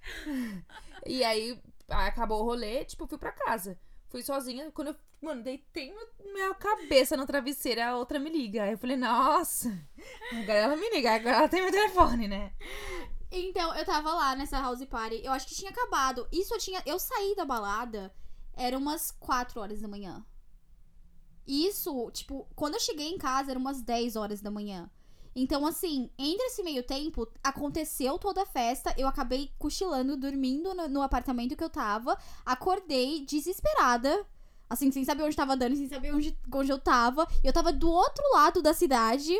e 1.04 1.22
aí 1.24 1.60
acabou 1.88 2.40
o 2.42 2.44
rolê, 2.44 2.84
tipo, 2.84 3.06
fui 3.06 3.18
pra 3.18 3.32
casa. 3.32 3.78
Fui 4.08 4.22
sozinha. 4.22 4.70
Quando 4.72 4.88
eu, 4.88 4.96
mano, 5.20 5.42
deitei 5.42 5.92
minha- 6.32 6.54
cabeça 6.54 7.16
no 7.16 7.26
travesseiro, 7.26 7.82
a 7.82 7.96
outra 7.96 8.18
me 8.18 8.30
liga. 8.30 8.62
Aí 8.64 8.72
eu 8.72 8.78
falei, 8.78 8.96
nossa, 8.96 9.68
agora 10.32 10.58
ela 10.58 10.76
me 10.76 10.88
liga, 10.90 11.14
agora 11.14 11.36
ela 11.38 11.48
tem 11.48 11.62
meu 11.62 11.72
telefone, 11.72 12.28
né? 12.28 12.52
Então, 13.30 13.74
eu 13.74 13.84
tava 13.84 14.12
lá 14.14 14.36
nessa 14.36 14.60
house 14.60 14.84
party. 14.86 15.20
Eu 15.24 15.32
acho 15.32 15.46
que 15.48 15.54
tinha 15.54 15.70
acabado. 15.70 16.28
Isso 16.30 16.54
eu 16.54 16.58
tinha. 16.58 16.80
Eu 16.86 16.98
saí 16.98 17.34
da 17.34 17.44
balada. 17.44 18.14
Era 18.54 18.78
umas 18.78 19.10
4 19.10 19.60
horas 19.60 19.80
da 19.80 19.88
manhã. 19.88 20.24
Isso, 21.46 22.10
tipo, 22.12 22.48
quando 22.56 22.74
eu 22.74 22.80
cheguei 22.80 23.08
em 23.08 23.18
casa, 23.18 23.50
era 23.50 23.58
umas 23.58 23.82
10 23.82 24.16
horas 24.16 24.40
da 24.40 24.50
manhã. 24.50 24.90
Então, 25.38 25.66
assim, 25.66 26.08
entre 26.18 26.46
esse 26.46 26.62
meio 26.62 26.82
tempo, 26.82 27.28
aconteceu 27.44 28.18
toda 28.18 28.42
a 28.42 28.46
festa. 28.46 28.94
Eu 28.96 29.06
acabei 29.06 29.50
cochilando, 29.58 30.16
dormindo 30.16 30.74
no, 30.74 30.88
no 30.88 31.02
apartamento 31.02 31.54
que 31.54 31.62
eu 31.62 31.68
tava. 31.68 32.16
Acordei 32.44 33.22
desesperada. 33.26 34.26
Assim, 34.68 34.90
sem 34.90 35.04
saber 35.04 35.24
onde 35.24 35.36
tava 35.36 35.54
dando, 35.54 35.76
sem 35.76 35.88
saber 35.88 36.14
onde, 36.14 36.34
onde 36.50 36.72
eu 36.72 36.78
tava. 36.78 37.28
Eu 37.44 37.52
tava 37.52 37.70
do 37.70 37.90
outro 37.90 38.24
lado 38.32 38.62
da 38.62 38.72
cidade. 38.72 39.38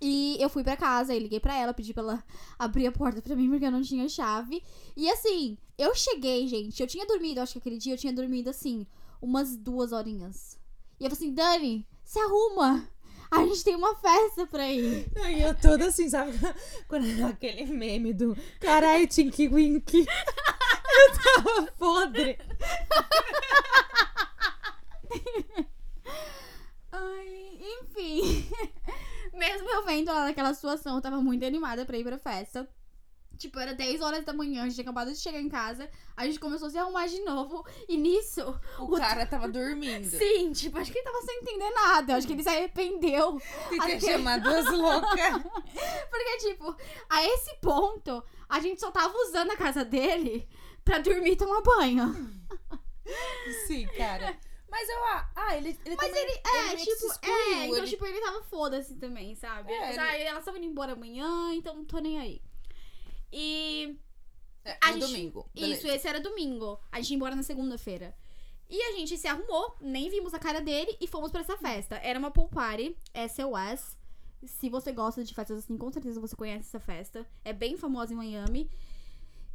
E 0.00 0.36
eu 0.38 0.48
fui 0.48 0.62
pra 0.62 0.76
casa, 0.76 1.12
e 1.12 1.18
liguei 1.18 1.40
pra 1.40 1.56
ela, 1.56 1.74
pedi 1.74 1.92
pra 1.92 2.02
ela 2.02 2.24
abrir 2.56 2.86
a 2.86 2.92
porta 2.92 3.20
pra 3.20 3.34
mim 3.34 3.50
porque 3.50 3.66
eu 3.66 3.72
não 3.72 3.82
tinha 3.82 4.08
chave. 4.08 4.62
E 4.96 5.10
assim, 5.10 5.58
eu 5.76 5.92
cheguei, 5.92 6.46
gente. 6.46 6.80
Eu 6.80 6.86
tinha 6.86 7.04
dormido, 7.04 7.40
acho 7.40 7.54
que 7.54 7.58
aquele 7.58 7.78
dia 7.78 7.94
eu 7.94 7.98
tinha 7.98 8.12
dormido 8.12 8.48
assim, 8.48 8.86
umas 9.20 9.56
duas 9.56 9.90
horinhas. 9.90 10.56
E 11.00 11.04
eu 11.04 11.10
falei 11.10 11.24
assim, 11.24 11.34
Dani, 11.34 11.88
se 12.04 12.20
arruma. 12.20 12.93
A 13.36 13.44
gente 13.46 13.64
tem 13.64 13.74
uma 13.74 13.96
festa 13.96 14.46
pra 14.46 14.70
ir. 14.70 15.06
E 15.28 15.42
eu 15.42 15.54
toda 15.54 15.86
assim, 15.86 16.08
sabe? 16.08 16.32
Quando 16.86 17.06
era 17.06 17.28
aquele 17.28 17.66
meme 17.66 18.12
do 18.12 18.36
carai, 18.60 19.06
Tinky 19.06 19.48
Winky. 19.48 20.06
Eu 20.96 21.42
tava 21.42 21.72
podre. 21.72 22.38
Ai, 26.92 27.58
enfim. 27.80 28.48
Mesmo 29.34 29.68
eu 29.68 29.84
vendo 29.84 30.10
ela 30.10 30.26
naquela 30.26 30.54
situação, 30.54 30.94
eu 30.94 31.02
tava 31.02 31.20
muito 31.20 31.44
animada 31.44 31.84
pra 31.84 31.98
ir 31.98 32.04
pra 32.04 32.16
festa. 32.18 32.68
Tipo, 33.36 33.58
era 33.58 33.74
10 33.74 34.00
horas 34.00 34.24
da 34.24 34.32
manhã, 34.32 34.62
a 34.62 34.64
gente 34.64 34.74
tinha 34.74 34.82
acabado 34.84 35.10
de 35.12 35.18
chegar 35.18 35.40
em 35.40 35.48
casa. 35.48 35.88
A 36.16 36.26
gente 36.26 36.38
começou 36.40 36.68
a 36.68 36.70
se 36.70 36.78
arrumar 36.78 37.06
de 37.06 37.20
novo. 37.20 37.66
E 37.88 37.96
nisso, 37.96 38.58
O 38.78 38.96
cara 38.96 39.26
tava 39.26 39.48
dormindo. 39.48 40.04
sim, 40.08 40.52
tipo, 40.52 40.78
acho 40.78 40.90
que 40.92 40.98
ele 40.98 41.04
tava 41.04 41.22
sem 41.22 41.38
entender 41.38 41.70
nada. 41.70 42.16
Acho 42.16 42.26
que 42.26 42.32
ele 42.32 42.42
se 42.42 42.48
arrependeu. 42.48 43.38
Que 43.68 43.80
Aquele- 43.80 44.00
chamar 44.00 44.40
duas 44.40 44.66
loucas. 44.70 45.42
Porque, 46.10 46.36
tipo, 46.38 46.76
a 47.10 47.24
esse 47.24 47.54
ponto, 47.56 48.22
a 48.48 48.60
gente 48.60 48.80
só 48.80 48.90
tava 48.90 49.14
usando 49.28 49.50
a 49.50 49.56
casa 49.56 49.84
dele 49.84 50.48
pra 50.84 50.98
dormir 50.98 51.32
e 51.32 51.36
tomar 51.36 51.60
banho. 51.62 52.14
Sim, 53.66 53.86
cara. 53.96 54.36
Mas 54.70 54.88
eu, 54.88 55.04
ah, 55.04 55.30
ah 55.36 55.56
ele, 55.56 55.78
ele 55.84 55.94
Mas 55.96 56.08
também, 56.08 56.22
ele, 56.22 56.32
é, 56.32 56.76
se 56.76 56.84
tipo, 56.84 57.06
excluiu, 57.06 57.32
é, 57.32 57.66
então, 57.66 57.76
ele- 57.78 57.86
tipo, 57.86 58.06
ele 58.06 58.20
tava 58.20 58.42
foda-se 58.42 58.96
também, 58.96 59.34
sabe? 59.36 59.72
É, 59.72 59.90
Ele, 59.90 59.98
ah, 60.00 60.18
elas 60.18 60.38
estavam 60.40 60.58
indo 60.60 60.68
embora 60.68 60.94
amanhã, 60.94 61.54
então 61.54 61.76
não 61.76 61.84
tô 61.84 61.98
nem 61.98 62.18
aí. 62.18 62.42
E 63.36 63.98
É, 64.64 64.78
a 64.80 64.92
gente- 64.92 65.00
domingo. 65.06 65.50
Isso, 65.54 65.66
beleza. 65.82 65.94
esse 65.96 66.08
era 66.08 66.20
domingo. 66.20 66.78
A 66.92 66.98
gente 67.00 67.10
ia 67.10 67.16
embora 67.16 67.34
na 67.34 67.42
segunda-feira. 67.42 68.16
E 68.70 68.80
a 68.80 68.92
gente 68.92 69.18
se 69.18 69.26
arrumou, 69.26 69.76
nem 69.80 70.08
vimos 70.08 70.32
a 70.32 70.38
cara 70.38 70.60
dele 70.60 70.96
e 71.00 71.06
fomos 71.08 71.30
pra 71.32 71.40
essa 71.40 71.56
festa. 71.56 71.96
Era 71.96 72.18
uma 72.18 72.30
pool 72.30 72.48
party, 72.48 72.96
SOS. 73.28 73.96
Se 74.46 74.68
você 74.70 74.92
gosta 74.92 75.22
de 75.24 75.34
festas 75.34 75.58
assim, 75.58 75.76
com 75.76 75.90
certeza 75.90 76.20
você 76.20 76.36
conhece 76.36 76.68
essa 76.68 76.80
festa. 76.80 77.26
É 77.44 77.52
bem 77.52 77.76
famosa 77.76 78.12
em 78.12 78.16
Miami. 78.16 78.70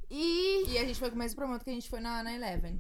E. 0.10 0.66
E 0.68 0.78
a 0.78 0.86
gente 0.86 1.00
foi 1.00 1.10
com 1.10 1.16
o 1.16 1.20
mesmo 1.20 1.36
promoto 1.38 1.64
que 1.64 1.70
a 1.70 1.74
gente 1.74 1.90
foi 1.90 2.00
na, 2.00 2.22
na 2.24 2.34
Eleven. 2.34 2.80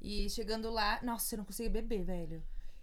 E 0.00 0.28
chegando 0.30 0.70
lá, 0.70 1.00
nossa, 1.02 1.34
eu 1.34 1.38
não 1.38 1.44
conseguia 1.44 1.70
beber, 1.70 2.04
velho. 2.04 2.42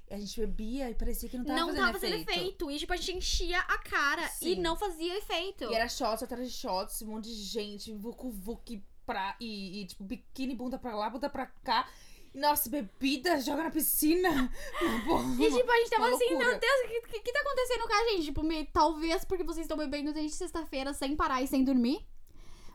E 0.10 0.14
a 0.14 0.20
gente 0.20 0.40
bebia 0.40 0.90
e 0.90 0.96
parecia 0.96 1.30
que 1.30 1.38
não 1.38 1.46
tava 1.46 1.60
não 1.60 1.68
fazendo 1.68 1.82
tava 1.86 1.94
fazendo 2.00 2.14
efeito. 2.22 2.30
efeito. 2.40 2.72
E, 2.72 2.78
tipo, 2.80 2.94
a 2.94 2.96
gente 2.98 3.12
enchia 3.18 3.60
a 3.60 3.78
cara 3.80 4.26
e 4.26 4.30
Sim. 4.30 4.56
não 4.56 4.76
fazia 4.76 5.18
efeito. 5.18 5.64
E 5.64 5.74
era 5.74 5.88
shots 5.88 6.22
atrás 6.24 6.50
de 6.52 6.56
shots, 6.56 7.02
um 7.02 7.08
monte 7.08 7.26
de 7.30 7.42
gente, 7.44 7.94
vucu 7.94 8.30
vucu 8.32 8.82
pra. 9.06 9.36
E, 9.40 9.82
e, 9.82 9.86
tipo, 9.88 10.04
biquíni, 10.04 10.56
bunda 10.56 10.78
pra 10.78 10.96
lá, 10.96 11.10
bunda 11.10 11.30
pra 11.30 11.46
cá. 11.48 11.88
E, 12.34 12.40
Nossa, 12.40 12.70
bebida, 12.70 13.40
joga 13.42 13.64
na 13.64 13.72
piscina. 13.72 14.30
E, 15.40 15.52
tipo, 15.52 15.72
a 15.72 15.78
gente 15.78 15.90
tava 15.90 16.08
uma 16.08 16.16
assim, 16.16 16.26
loucura. 16.30 16.50
meu 16.50 16.60
Deus, 16.60 16.86
o 16.86 16.88
que, 16.88 17.02
que, 17.08 17.20
que 17.22 17.32
tá 17.32 17.40
acontecendo 17.42 17.88
com 17.88 17.94
a 17.94 18.10
gente? 18.12 18.24
Tipo, 18.26 18.44
me- 18.44 18.66
talvez 18.66 19.24
porque 19.26 19.44
vocês 19.44 19.66
estão 19.66 19.78
bebendo 19.78 20.14
desde 20.14 20.36
sexta-feira 20.36 20.94
sem 20.94 21.16
parar 21.16 21.42
e 21.42 21.48
sem 21.48 21.64
dormir. 21.64 22.06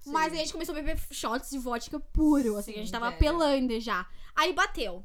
Sim. 0.00 0.12
Mas 0.12 0.32
aí 0.32 0.38
a 0.38 0.42
gente 0.42 0.52
começou 0.52 0.72
a 0.74 0.80
beber 0.80 0.98
shots 1.10 1.50
de 1.50 1.58
vodka 1.58 1.98
puro, 2.00 2.56
assim, 2.56 2.70
a 2.70 2.74
Sim, 2.74 2.80
gente 2.82 2.92
tava 2.92 3.06
velho. 3.10 3.16
apelando 3.16 3.78
já. 3.80 4.08
Aí 4.34 4.52
bateu. 4.52 5.04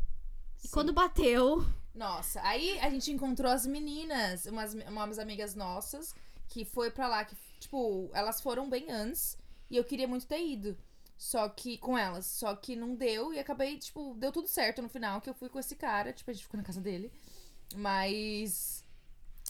E 0.64 0.68
Sim. 0.68 0.74
quando 0.74 0.94
bateu, 0.94 1.66
Nossa, 1.94 2.42
aí 2.42 2.80
a 2.80 2.90
gente 2.90 3.12
encontrou 3.12 3.52
as 3.52 3.68
meninas, 3.68 4.46
umas, 4.46 4.74
umas 4.74 5.20
amigas 5.20 5.54
nossas, 5.54 6.16
que 6.50 6.66
foi 6.66 6.90
pra 6.90 7.08
lá, 7.08 7.24
que, 7.24 7.36
tipo, 7.60 8.10
elas 8.14 8.42
foram 8.42 8.70
bem 8.70 8.92
antes, 8.92 9.38
e 9.70 9.78
eu 9.78 9.84
queria 9.84 10.08
muito 10.08 10.26
ter 10.26 10.44
ido. 10.44 10.78
Só 11.18 11.48
que, 11.48 11.78
com 11.78 11.98
elas, 11.98 12.26
só 12.26 12.56
que 12.56 12.76
não 12.76 12.96
deu, 12.96 13.32
e 13.34 13.40
acabei, 13.40 13.78
tipo, 13.78 14.16
deu 14.18 14.32
tudo 14.32 14.48
certo 14.48 14.82
no 14.82 14.90
final, 14.90 15.22
que 15.22 15.30
eu 15.30 15.34
fui 15.36 15.50
com 15.50 15.60
esse 15.60 15.76
cara, 15.76 16.12
tipo, 16.12 16.30
a 16.30 16.34
gente 16.34 16.44
ficou 16.44 16.58
na 16.58 16.64
casa 16.64 16.82
dele. 16.82 17.12
Mas 17.76 18.84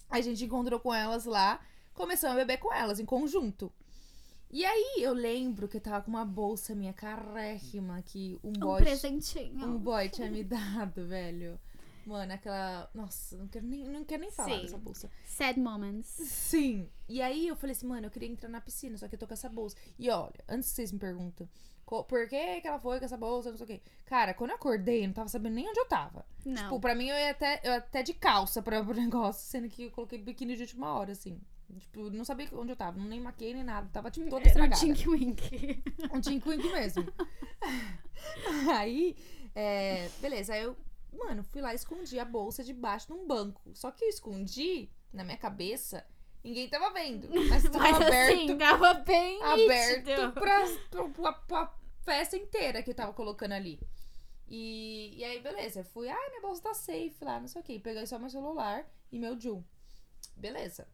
a 0.10 0.20
gente 0.22 0.44
encontrou 0.44 0.80
com 0.80 0.94
elas 0.94 1.26
lá, 1.26 1.60
começamos 1.94 2.36
a 2.36 2.40
beber 2.40 2.58
com 2.58 2.74
elas, 2.74 3.00
em 3.00 3.06
conjunto. 3.06 3.72
E 4.52 4.64
aí, 4.64 4.98
eu 4.98 5.14
lembro 5.14 5.68
que 5.68 5.78
eu 5.78 5.82
tava 5.82 6.04
com 6.04 6.12
uma 6.12 6.26
bolsa 6.26 6.76
minha 6.76 6.94
carérrima, 6.94 8.04
que 8.04 8.40
um 8.44 8.50
um 8.50 8.54
boy 8.54 8.82
presentinho. 8.84 9.66
um 9.66 9.80
boy 9.80 10.10
tinha 10.10 10.30
me 10.30 10.44
dado, 10.46 11.08
velho. 11.08 11.60
Mano, 12.06 12.34
aquela. 12.34 12.90
Nossa, 12.94 13.38
não 13.38 13.48
quero 13.48 13.66
nem, 13.66 13.86
não 13.86 14.04
quero 14.04 14.22
nem 14.22 14.32
falar 14.32 14.56
Sim. 14.56 14.62
dessa 14.62 14.78
bolsa. 14.78 15.10
Sad 15.26 15.60
moments. 15.60 16.08
Sim. 16.08 16.90
E 17.08 17.22
aí 17.22 17.48
eu 17.48 17.56
falei 17.56 17.76
assim, 17.76 17.88
mano, 17.88 18.08
eu 18.08 18.12
queria 18.12 18.30
entrar 18.30 18.50
na 18.50 18.62
piscina, 18.62 18.98
só 18.98 19.08
que 19.08 19.16
eu 19.16 19.20
tô 19.20 19.28
com 19.28 19.34
essa 19.34 19.50
bolsa. 19.50 19.76
E 19.98 20.10
olha, 20.10 20.44
antes 20.48 20.70
que 20.70 20.76
vocês 20.76 20.92
me 20.92 21.00
perguntam 21.00 21.48
por 22.02 22.28
que, 22.28 22.62
que 22.62 22.68
ela 22.68 22.80
foi 22.80 22.98
com 22.98 23.06
essa 23.06 23.18
bolsa, 23.18 23.52
não 23.52 23.58
sei 23.58 23.66
o 23.66 23.68
quê. 23.68 23.82
Cara, 24.06 24.34
quando 24.34 24.52
eu 24.52 24.56
acordei, 24.56 25.04
eu 25.04 25.08
não 25.08 25.14
tava 25.14 25.28
sabendo 25.28 25.54
nem 25.54 25.68
onde 25.68 25.80
eu 25.80 25.86
tava. 25.86 26.26
Não. 26.46 26.64
Tipo, 26.64 26.80
pra 26.80 26.96
mim 26.96 27.10
eu 27.10 27.16
ia 27.16 27.32
até, 27.32 27.62
eu 27.64 27.72
ia 27.72 27.78
até 27.78 28.02
de 28.02 28.14
calça 28.14 28.62
pra, 28.62 28.82
pro 28.84 28.96
negócio, 28.96 29.46
sendo 29.46 29.70
que 29.70 29.84
eu 29.84 29.92
coloquei 29.92 30.18
biquíni 30.18 30.56
de 30.56 30.64
última 30.64 30.94
hora, 30.94 31.12
assim. 31.12 31.40
Tipo, 31.78 32.10
não 32.10 32.24
sabia 32.24 32.48
onde 32.54 32.72
eu 32.72 32.76
tava, 32.76 33.00
nem 33.00 33.20
maquei 33.20 33.54
nem 33.54 33.64
nada. 33.64 33.90
Tava, 33.92 34.10
tipo, 34.10 34.30
toda 34.30 34.48
Era 34.48 34.62
um 34.62 34.70
estragada. 34.70 35.10
Wink. 35.10 35.84
Um 36.12 36.22
Tink 36.22 36.48
Wink 36.48 36.72
mesmo. 36.72 37.06
aí, 38.74 39.16
é, 39.54 40.10
beleza, 40.22 40.54
aí 40.54 40.64
eu, 40.64 40.78
mano, 41.14 41.44
fui 41.44 41.62
lá 41.62 41.74
e 41.74 41.76
escondi 41.76 42.20
a 42.20 42.26
bolsa 42.26 42.64
debaixo 42.64 43.08
de 43.08 43.14
um 43.14 43.26
banco. 43.28 43.72
Só 43.74 43.92
que 43.92 44.04
eu 44.04 44.10
escondi 44.10 44.90
na 45.12 45.24
minha 45.24 45.38
cabeça, 45.38 46.06
ninguém 46.44 46.68
tava 46.68 46.92
vendo. 46.92 47.30
Mas 47.50 47.64
tava 47.64 47.80
Mas 47.80 47.96
aberto, 47.96 48.34
assim, 48.34 48.58
tava 48.58 48.94
bem 48.96 49.42
aberto 49.44 50.08
nítido. 50.10 50.32
pra, 50.34 51.08
pra, 51.10 51.34
pra, 51.34 51.74
festa 52.04 52.36
inteira 52.36 52.84
que 52.84 52.90
eu 52.90 52.96
tava 52.96 53.14
colocando 53.14 53.54
ali. 53.54 53.80
E, 54.48 55.14
e 55.18 55.24
aí, 55.24 55.40
beleza, 55.40 55.84
fui, 55.84 56.10
ai, 56.10 56.30
minha 56.30 56.42
bolsa 56.42 56.62
tá 56.62 56.74
safe 56.74 57.16
lá, 57.22 57.40
não 57.40 57.48
sei 57.48 57.62
o 57.62 57.64
que. 57.64 57.80
Peguei 57.80 58.06
só 58.06 58.20
meu 58.20 58.30
celular 58.30 58.86
e 59.12 59.18
meu 59.18 59.40
Ju. 59.40 59.64
Beleza. 60.36 60.88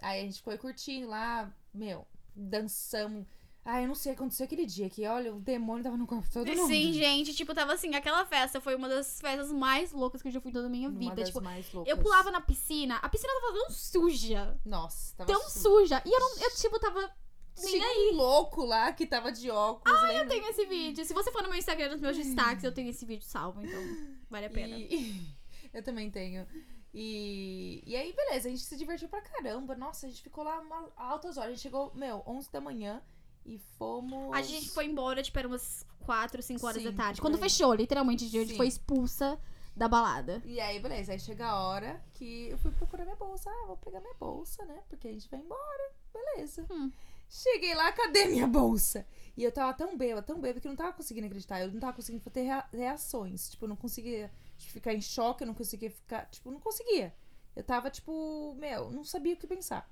Aí 0.00 0.20
a 0.20 0.24
gente 0.24 0.42
foi 0.42 0.58
curtindo 0.58 1.08
lá, 1.08 1.52
meu, 1.72 2.06
dançamos. 2.34 3.26
Ai, 3.68 3.82
eu 3.82 3.88
não 3.88 3.96
sei 3.96 4.12
o 4.12 4.14
que 4.14 4.20
aconteceu 4.22 4.44
aquele 4.44 4.64
dia, 4.64 4.88
que 4.88 5.04
olha, 5.08 5.34
o 5.34 5.40
demônio 5.40 5.82
tava 5.82 5.96
no 5.96 6.06
corpo 6.06 6.24
todo 6.32 6.46
mundo. 6.46 6.68
Sim, 6.68 6.92
gente, 6.92 7.34
tipo, 7.34 7.52
tava 7.52 7.72
assim, 7.72 7.92
aquela 7.96 8.24
festa 8.24 8.60
foi 8.60 8.76
uma 8.76 8.88
das 8.88 9.20
festas 9.20 9.50
mais 9.50 9.90
loucas 9.90 10.22
que 10.22 10.28
eu 10.28 10.32
já 10.32 10.40
fui 10.40 10.52
toda 10.52 10.68
a 10.68 10.70
minha 10.70 10.88
Uma 10.88 10.96
vida. 10.96 11.24
Tipo, 11.24 11.40
mais 11.40 11.72
loucas. 11.72 11.90
eu 11.92 12.00
pulava 12.00 12.30
na 12.30 12.40
piscina, 12.40 12.94
a 12.98 13.08
piscina 13.08 13.32
tava 13.40 13.52
tão 13.54 13.70
suja. 13.70 14.56
Nossa, 14.64 15.16
tava 15.16 15.32
Tão 15.32 15.42
su- 15.50 15.58
suja. 15.62 16.00
E 16.06 16.08
eu 16.14 16.20
não, 16.20 16.38
eu, 16.38 16.50
tipo, 16.54 16.78
tava. 16.78 17.10
Nem 17.58 17.72
Tinha 17.72 17.86
aí. 17.88 18.10
um 18.12 18.16
louco 18.16 18.64
lá 18.64 18.92
que 18.92 19.04
tava 19.04 19.32
de 19.32 19.50
óculos, 19.50 19.98
Eu 19.98 20.06
lembra? 20.06 20.28
tenho 20.28 20.46
esse 20.48 20.64
vídeo. 20.66 21.04
Se 21.04 21.12
você 21.12 21.32
for 21.32 21.42
no 21.42 21.48
meu 21.48 21.58
Instagram, 21.58 21.88
nos 21.90 22.00
meus 22.00 22.16
destaques, 22.16 22.62
eu 22.62 22.70
tenho 22.72 22.90
esse 22.90 23.04
vídeo 23.04 23.24
salvo, 23.26 23.60
então 23.62 23.82
vale 24.30 24.46
a 24.46 24.50
pena. 24.50 24.76
E... 24.78 25.26
eu 25.74 25.82
também 25.82 26.08
tenho. 26.08 26.46
E... 26.94 27.82
e 27.84 27.96
aí, 27.96 28.12
beleza, 28.12 28.46
a 28.46 28.50
gente 28.52 28.62
se 28.62 28.76
divertiu 28.76 29.08
pra 29.08 29.20
caramba. 29.22 29.74
Nossa, 29.74 30.06
a 30.06 30.08
gente 30.08 30.22
ficou 30.22 30.44
lá 30.44 30.60
uma... 30.60 30.88
altas 30.96 31.36
horas. 31.36 31.48
A 31.48 31.52
gente 31.54 31.62
chegou, 31.62 31.92
meu, 31.96 32.22
11 32.26 32.52
da 32.52 32.60
manhã 32.60 33.02
e 33.46 33.58
fomos. 33.78 34.34
A 34.36 34.42
gente 34.42 34.68
foi 34.70 34.86
embora, 34.86 35.22
tipo, 35.22 35.38
era 35.38 35.48
umas 35.48 35.86
4, 36.04 36.42
5 36.42 36.66
horas 36.66 36.82
Sim, 36.82 36.90
da 36.90 36.96
tarde. 36.96 37.20
Quando 37.20 37.38
fechou, 37.38 37.72
literalmente, 37.74 38.24
a 38.24 38.28
gente 38.28 38.50
Sim. 38.50 38.56
foi 38.56 38.66
expulsa 38.68 39.38
da 39.74 39.88
balada. 39.88 40.42
E 40.44 40.58
aí, 40.60 40.78
beleza, 40.80 41.12
aí 41.12 41.20
chega 41.20 41.46
a 41.46 41.60
hora 41.68 42.02
que 42.14 42.48
eu 42.48 42.58
fui 42.58 42.70
procurar 42.72 43.04
minha 43.04 43.16
bolsa. 43.16 43.50
Ah, 43.50 43.66
vou 43.66 43.76
pegar 43.76 44.00
minha 44.00 44.14
bolsa, 44.14 44.64
né? 44.64 44.82
Porque 44.88 45.08
a 45.08 45.12
gente 45.12 45.28
vai 45.28 45.40
embora. 45.40 45.92
Beleza. 46.12 46.66
Hum. 46.70 46.90
Cheguei 47.28 47.74
lá, 47.74 47.90
cadê 47.92 48.26
minha 48.26 48.46
bolsa? 48.46 49.06
E 49.36 49.42
eu 49.42 49.52
tava 49.52 49.74
tão 49.74 49.96
bêbada, 49.96 50.22
tão 50.22 50.40
bêbada 50.40 50.60
que 50.60 50.66
eu 50.66 50.70
não 50.70 50.76
tava 50.76 50.92
conseguindo 50.92 51.26
acreditar. 51.26 51.60
Eu 51.60 51.70
não 51.72 51.80
tava 51.80 51.92
conseguindo 51.92 52.24
ter 52.30 52.42
rea- 52.42 52.68
reações. 52.72 53.50
Tipo, 53.50 53.64
eu 53.64 53.68
não 53.68 53.76
conseguia 53.76 54.30
tipo, 54.56 54.72
ficar 54.72 54.94
em 54.94 55.00
choque, 55.00 55.42
eu 55.42 55.46
não 55.46 55.54
conseguia 55.54 55.90
ficar. 55.90 56.24
Tipo, 56.30 56.50
não 56.50 56.60
conseguia. 56.60 57.14
Eu 57.54 57.62
tava, 57.64 57.90
tipo, 57.90 58.54
meu, 58.58 58.90
não 58.90 59.04
sabia 59.04 59.34
o 59.34 59.36
que 59.36 59.46
pensar. 59.46 59.90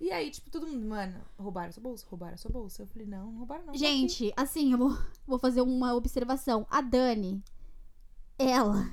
E 0.00 0.12
aí, 0.12 0.30
tipo, 0.30 0.48
todo 0.50 0.66
mundo, 0.66 0.86
mano, 0.86 1.20
roubaram 1.38 1.68
a 1.68 1.72
sua 1.72 1.82
bolsa? 1.82 2.06
Roubaram 2.08 2.34
a 2.34 2.36
sua 2.36 2.50
bolsa? 2.50 2.82
Eu 2.82 2.86
falei, 2.86 3.06
não, 3.06 3.32
não 3.32 3.38
roubaram 3.38 3.66
não. 3.66 3.74
Gente, 3.74 4.32
assim, 4.36 4.72
eu 4.72 4.78
vou, 4.78 4.98
vou 5.26 5.38
fazer 5.38 5.60
uma 5.60 5.94
observação. 5.94 6.66
A 6.70 6.80
Dani, 6.80 7.42
ela 8.38 8.88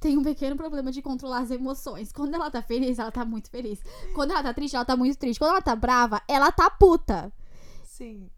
tem 0.00 0.18
um 0.18 0.22
pequeno 0.22 0.56
problema 0.56 0.90
de 0.90 1.00
controlar 1.00 1.38
as 1.38 1.50
emoções. 1.50 2.12
Quando 2.12 2.34
ela 2.34 2.50
tá 2.50 2.60
feliz, 2.60 2.98
ela 2.98 3.12
tá 3.12 3.24
muito 3.24 3.48
feliz. 3.48 3.80
Quando 4.14 4.32
ela 4.32 4.42
tá 4.42 4.52
triste, 4.52 4.74
ela 4.74 4.84
tá 4.84 4.96
muito 4.96 5.16
triste. 5.16 5.38
Quando 5.38 5.52
ela 5.52 5.62
tá 5.62 5.76
brava, 5.76 6.20
ela 6.28 6.50
tá 6.50 6.68
puta. 6.68 7.32
Sim. 7.84 8.28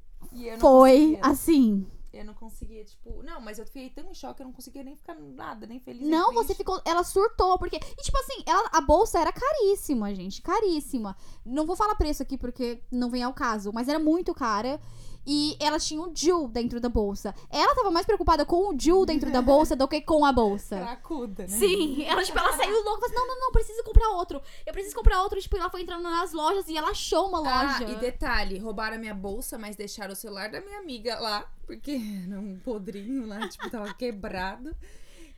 Foi 0.61 1.17
conseguia. 1.17 1.21
assim. 1.23 1.87
Eu 2.17 2.25
não 2.25 2.35
conseguia, 2.35 2.85
tipo. 2.85 3.23
Não, 3.23 3.41
mas 3.41 3.59
eu 3.59 3.67
fiquei 3.67 3.91
tão 3.91 4.11
em 4.11 4.15
choque, 4.15 4.43
eu 4.43 4.47
não 4.47 4.53
conseguia 4.53 4.83
nem 4.83 4.97
ficar 4.97 5.15
nada, 5.15 5.67
nem 5.67 5.79
feliz. 5.81 6.03
nem 6.03 6.11
Não, 6.11 6.33
você 6.33 6.55
ficou. 6.55 6.81
Ela 6.85 7.05
surtou, 7.05 7.59
porque. 7.59 7.77
E 7.77 8.03
tipo 8.03 8.19
assim, 8.19 8.43
ela- 8.47 8.71
a 8.73 8.81
bolsa 8.81 9.19
era 9.19 9.33
caríssima, 9.33 10.15
gente. 10.15 10.41
Caríssima. 10.43 11.17
Não 11.45 11.67
vou 11.67 11.77
falar 11.77 11.95
preço 11.95 12.23
aqui 12.23 12.37
porque 12.39 12.83
não 12.91 13.11
vem 13.11 13.23
ao 13.23 13.33
caso, 13.35 13.73
mas 13.73 13.89
era 13.89 13.99
muito 13.99 14.35
cara. 14.35 14.81
E 15.27 15.57
ela 15.59 15.79
tinha 15.79 16.01
o 16.01 16.13
Jill 16.15 16.47
dentro 16.49 16.79
da 16.81 16.89
bolsa. 16.89 17.35
Ela 17.51 17.75
tava 17.75 17.91
mais 17.91 18.07
preocupada 18.07 18.45
com 18.45 18.73
o 18.73 18.79
Jill 18.79 19.05
dentro 19.05 19.31
da 19.33 19.43
bolsa 19.43 19.75
do 19.75 19.89
que 19.89 20.01
com 20.01 20.25
a 20.25 20.31
bolsa. 20.33 20.77
Cracuda, 20.77 21.43
né? 21.43 21.49
Sim, 21.49 22.05
ela, 22.05 22.23
tipo, 22.23 22.39
ela 22.39 22.53
saiu 22.53 22.73
louca, 22.85 22.87
falou 23.01 23.05
assim, 23.07 23.15
não, 23.15 23.27
não, 23.27 23.41
não, 23.41 23.53
preciso 23.53 23.83
comprar 23.83 24.09
outro. 24.11 24.41
Eu 24.65 24.73
preciso 24.73 24.95
comprar 24.95 25.23
outro, 25.23 25.41
tipo, 25.41 25.57
ela 25.57 25.69
foi 25.69 25.83
entrando 25.83 26.03
nas 26.05 26.33
lojas 26.33 26.69
e 26.69 26.77
ela 26.77 26.91
achou 26.91 27.29
uma 27.29 27.39
Ah, 27.39 27.79
loja. 27.81 27.91
e 27.93 27.97
detalhe, 27.97 28.59
roubaram 28.59 28.97
a 28.97 28.99
minha 29.01 29.15
bolsa, 29.15 29.59
mas 29.59 29.75
deixaram 29.75 30.13
o 30.13 30.17
celular 30.17 30.49
da 30.51 30.61
minha 30.61 30.79
amiga 30.79 31.19
lá, 31.19 31.51
porque 31.67 31.93
era 32.31 32.39
um 32.39 32.59
podrinho 32.61 33.27
lá, 33.27 33.49
tipo, 33.49 33.69
tava 33.69 33.93
quebrado. 33.95 34.75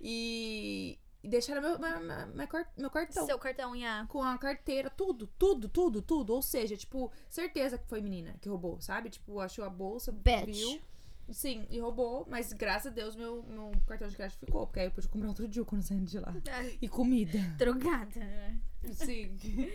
E, 0.01 0.99
e 1.23 1.29
deixaram 1.29 1.61
meu, 1.63 1.79
meu, 1.79 2.01
meu, 2.01 2.27
meu 2.29 2.49
car- 2.49 2.73
meu 2.77 2.91
cartão. 2.91 3.27
Seu 3.27 3.39
cartão, 3.39 3.75
Iá. 3.75 4.07
Com 4.09 4.23
a 4.23 4.39
carteira, 4.39 4.89
tudo, 4.91 5.27
tudo, 5.39 5.69
tudo, 5.69 6.01
tudo. 6.03 6.35
Ou 6.35 6.43
seja, 6.43 6.77
tipo, 6.77 7.11
certeza 7.29 7.77
que 7.79 7.87
foi 7.89 8.01
menina 8.01 8.37
que 8.41 8.49
roubou, 8.49 8.81
sabe? 8.81 9.11
Tipo, 9.11 9.41
achou 9.41 9.65
a 9.65 9.71
bolsa, 9.71 10.13
Bitch. 10.13 10.47
viu. 10.57 10.81
Sim, 11.31 11.67
e 11.69 11.79
roubou, 11.79 12.27
mas 12.31 12.53
graças 12.55 12.91
a 12.91 12.95
Deus 12.95 13.15
meu, 13.15 13.43
meu 13.43 13.71
cartão 13.87 14.09
de 14.09 14.17
crédito 14.17 14.39
ficou, 14.39 14.67
porque 14.67 14.81
aí 14.81 14.87
eu 14.87 14.91
pude 14.91 15.09
comprar 15.09 15.29
outro 15.29 15.47
dia 15.47 15.63
quando 15.63 15.83
saindo 15.83 16.07
de 16.07 16.19
lá. 16.19 16.35
E 16.81 16.89
comida. 16.89 17.39
Drogada, 17.59 18.19
né? 18.21 18.59
Sim. 18.93 19.37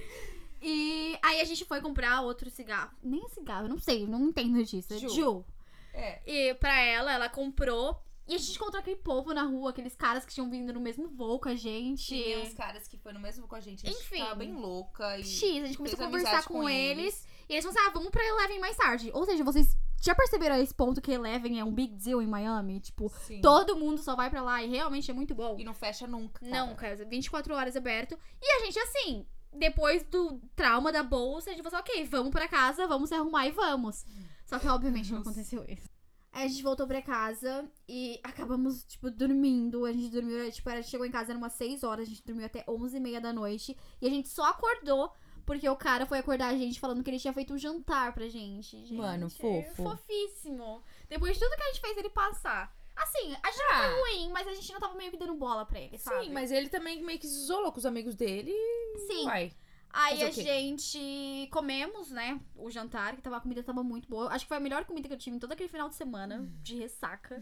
E 0.66 1.18
aí 1.22 1.42
a 1.42 1.44
gente 1.44 1.66
foi 1.66 1.82
comprar 1.82 2.22
outro 2.22 2.50
cigarro. 2.50 2.92
Nem 3.04 3.28
cigarro, 3.28 3.66
eu 3.66 3.70
não 3.70 3.78
sei, 3.78 4.04
eu 4.04 4.08
não 4.08 4.30
entendo 4.30 4.64
disso. 4.64 4.94
É 4.94 4.98
Ju. 4.98 5.10
Ju. 5.10 5.46
É. 5.94 6.22
E 6.26 6.54
pra 6.56 6.80
ela, 6.82 7.12
ela 7.12 7.28
comprou. 7.28 8.02
E 8.26 8.36
a 8.36 8.38
gente 8.38 8.56
encontrou 8.56 8.80
aquele 8.80 8.96
povo 8.96 9.34
na 9.34 9.44
rua, 9.44 9.72
aqueles 9.72 9.96
caras 9.96 10.26
que 10.26 10.34
tinham 10.34 10.50
vindo 10.50 10.72
no 10.72 10.80
mesmo 10.80 11.10
voo 11.10 11.40
com 11.40 11.50
a 11.50 11.56
gente. 11.56 12.06
Tinha 12.06 12.40
uns 12.40 12.54
caras 12.54 12.88
que 12.88 12.98
foram 12.98 13.20
mesmo 13.20 13.48
com 13.48 13.56
a 13.56 13.60
gente. 13.60 13.86
A 13.86 13.90
gente 13.90 14.02
Enfim. 14.02 14.20
tava 14.20 14.36
bem 14.36 14.54
louca. 14.54 15.18
E... 15.20 15.24
X, 15.24 15.64
a 15.64 15.68
gente 15.68 15.78
começou 15.78 16.00
a 16.00 16.06
conversar 16.06 16.44
com, 16.46 16.62
com 16.62 16.70
eles, 16.70 16.98
eles. 16.98 17.28
E 17.50 17.54
eles 17.54 17.66
falaram 17.66 17.82
assim: 17.82 17.90
ah, 17.90 17.94
vamos 17.94 18.10
pra 18.10 18.26
Eleven 18.26 18.60
mais 18.60 18.78
tarde. 18.78 19.12
Ou 19.14 19.26
seja, 19.26 19.44
vocês 19.44 19.78
Já 20.02 20.16
perceberam 20.16 20.56
esse 20.56 20.74
ponto 20.74 21.02
que 21.02 21.12
Eleven 21.12 21.60
é 21.60 21.66
um 21.66 21.74
big 21.74 21.96
deal 21.96 22.22
em 22.22 22.28
Miami? 22.28 22.80
Tipo, 22.80 23.10
Sim. 23.10 23.42
todo 23.42 23.76
mundo 23.76 24.02
só 24.02 24.16
vai 24.16 24.30
pra 24.30 24.42
lá 24.42 24.64
e 24.64 24.70
realmente 24.70 25.12
é 25.12 25.14
muito 25.14 25.36
bom. 25.36 25.58
E 25.60 25.64
não 25.66 25.74
fecha 25.74 26.08
nunca. 26.08 26.40
cara. 26.40 26.52
Não, 26.52 26.76
cara, 26.76 26.96
24 27.06 27.54
horas 27.54 27.76
aberto. 27.76 28.18
E 28.42 28.46
a 28.46 28.66
gente, 28.66 28.80
assim, 28.80 29.26
depois 29.52 30.04
do 30.04 30.42
trauma 30.56 30.92
da 30.92 31.04
bolsa, 31.04 31.50
a 31.50 31.54
gente 31.54 31.64
falou 31.64 31.80
assim, 31.80 31.92
ok, 31.92 32.06
vamos 32.06 32.32
pra 32.32 32.48
casa, 32.48 32.88
vamos 32.88 33.10
se 33.10 33.16
arrumar 33.16 33.48
e 33.48 33.52
vamos. 33.52 34.06
Só 34.46 34.60
que, 34.60 34.68
obviamente, 34.68 35.12
não 35.12 35.22
aconteceu 35.22 35.64
isso. 35.68 35.93
Aí 36.34 36.46
a 36.46 36.48
gente 36.48 36.64
voltou 36.64 36.88
pra 36.88 37.00
casa 37.02 37.70
e 37.88 38.20
acabamos, 38.24 38.84
tipo, 38.86 39.12
dormindo. 39.12 39.86
A 39.86 39.94
gente 39.94 40.10
dormiu, 40.10 40.52
tipo, 40.52 40.68
a 40.70 40.76
gente 40.78 40.90
chegou 40.90 41.06
em 41.06 41.12
casa 41.12 41.32
eram 41.32 41.40
umas 41.40 41.54
6 41.54 41.84
horas, 41.84 42.08
a 42.08 42.10
gente 42.10 42.26
dormiu 42.26 42.46
até 42.46 42.66
11 42.68 42.98
e 42.98 43.00
meia 43.00 43.22
da 43.22 43.32
noite. 43.32 43.78
E 44.02 44.08
a 44.08 44.10
gente 44.10 44.28
só 44.30 44.46
acordou 44.50 45.14
porque 45.46 45.70
o 45.70 45.76
cara 45.76 46.06
foi 46.08 46.18
acordar 46.18 46.48
a 46.48 46.58
gente 46.58 46.80
falando 46.80 47.04
que 47.04 47.10
ele 47.10 47.20
tinha 47.20 47.34
feito 47.34 47.54
um 47.54 47.58
jantar 47.58 48.14
pra 48.14 48.28
gente. 48.28 48.78
gente 48.78 48.94
Mano, 48.94 49.30
fofo. 49.30 49.84
Fofíssimo. 49.84 50.82
Depois 51.08 51.34
de 51.34 51.40
tudo 51.40 51.56
que 51.56 51.64
a 51.64 51.68
gente 51.68 51.82
fez 51.82 51.98
ele 51.98 52.10
passar. 52.10 52.76
Assim, 52.96 53.36
a 53.44 53.52
gente 53.52 53.60
não 53.64 53.72
Ah. 53.72 53.90
foi 53.90 54.02
ruim, 54.02 54.32
mas 54.32 54.48
a 54.48 54.54
gente 54.54 54.72
não 54.72 54.80
tava 54.80 54.96
meio 54.96 55.12
que 55.12 55.18
dando 55.18 55.36
bola 55.36 55.66
pra 55.66 55.80
ele, 55.80 55.98
sabe? 55.98 56.26
Sim, 56.26 56.32
mas 56.32 56.52
ele 56.52 56.70
também 56.70 57.02
meio 57.04 57.20
que 57.20 57.28
se 57.28 57.44
isolou 57.44 57.72
com 57.72 57.80
os 57.80 57.86
amigos 57.86 58.16
dele 58.16 58.52
e 58.52 59.00
Sim. 59.08 59.26
vai. 59.26 59.52
Aí 59.94 60.24
a 60.24 60.32
gente 60.32 61.48
comemos, 61.52 62.10
né, 62.10 62.40
o 62.56 62.72
jantar, 62.72 63.16
que 63.16 63.22
tava, 63.22 63.38
a 63.38 63.40
comida 63.40 63.62
tava 63.62 63.84
muito 63.84 64.10
boa. 64.10 64.28
Acho 64.30 64.46
que 64.46 64.50
foi 64.50 64.58
a 64.58 64.60
melhor 64.60 64.86
comida 64.86 65.08
que 65.08 65.14
eu 65.14 65.20
tive 65.20 65.36
em 65.36 65.40
todo 65.40 65.52
aquele 65.52 65.70
final 65.70 65.88
de 65.88 65.96
semana, 65.96 66.52
de 66.64 66.76
ressaca. 66.76 67.42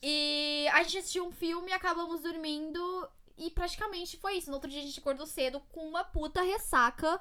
e 0.00 0.68
a 0.72 0.82
gente 0.84 0.98
assistiu 0.98 1.26
um 1.26 1.32
filme, 1.32 1.72
acabamos 1.72 2.22
dormindo 2.22 3.08
e 3.36 3.50
praticamente 3.50 4.16
foi 4.16 4.34
isso. 4.36 4.48
No 4.48 4.54
outro 4.54 4.70
dia 4.70 4.80
a 4.80 4.84
gente 4.84 5.00
acordou 5.00 5.26
cedo 5.26 5.60
com 5.72 5.88
uma 5.88 6.04
puta 6.04 6.42
ressaca. 6.42 7.20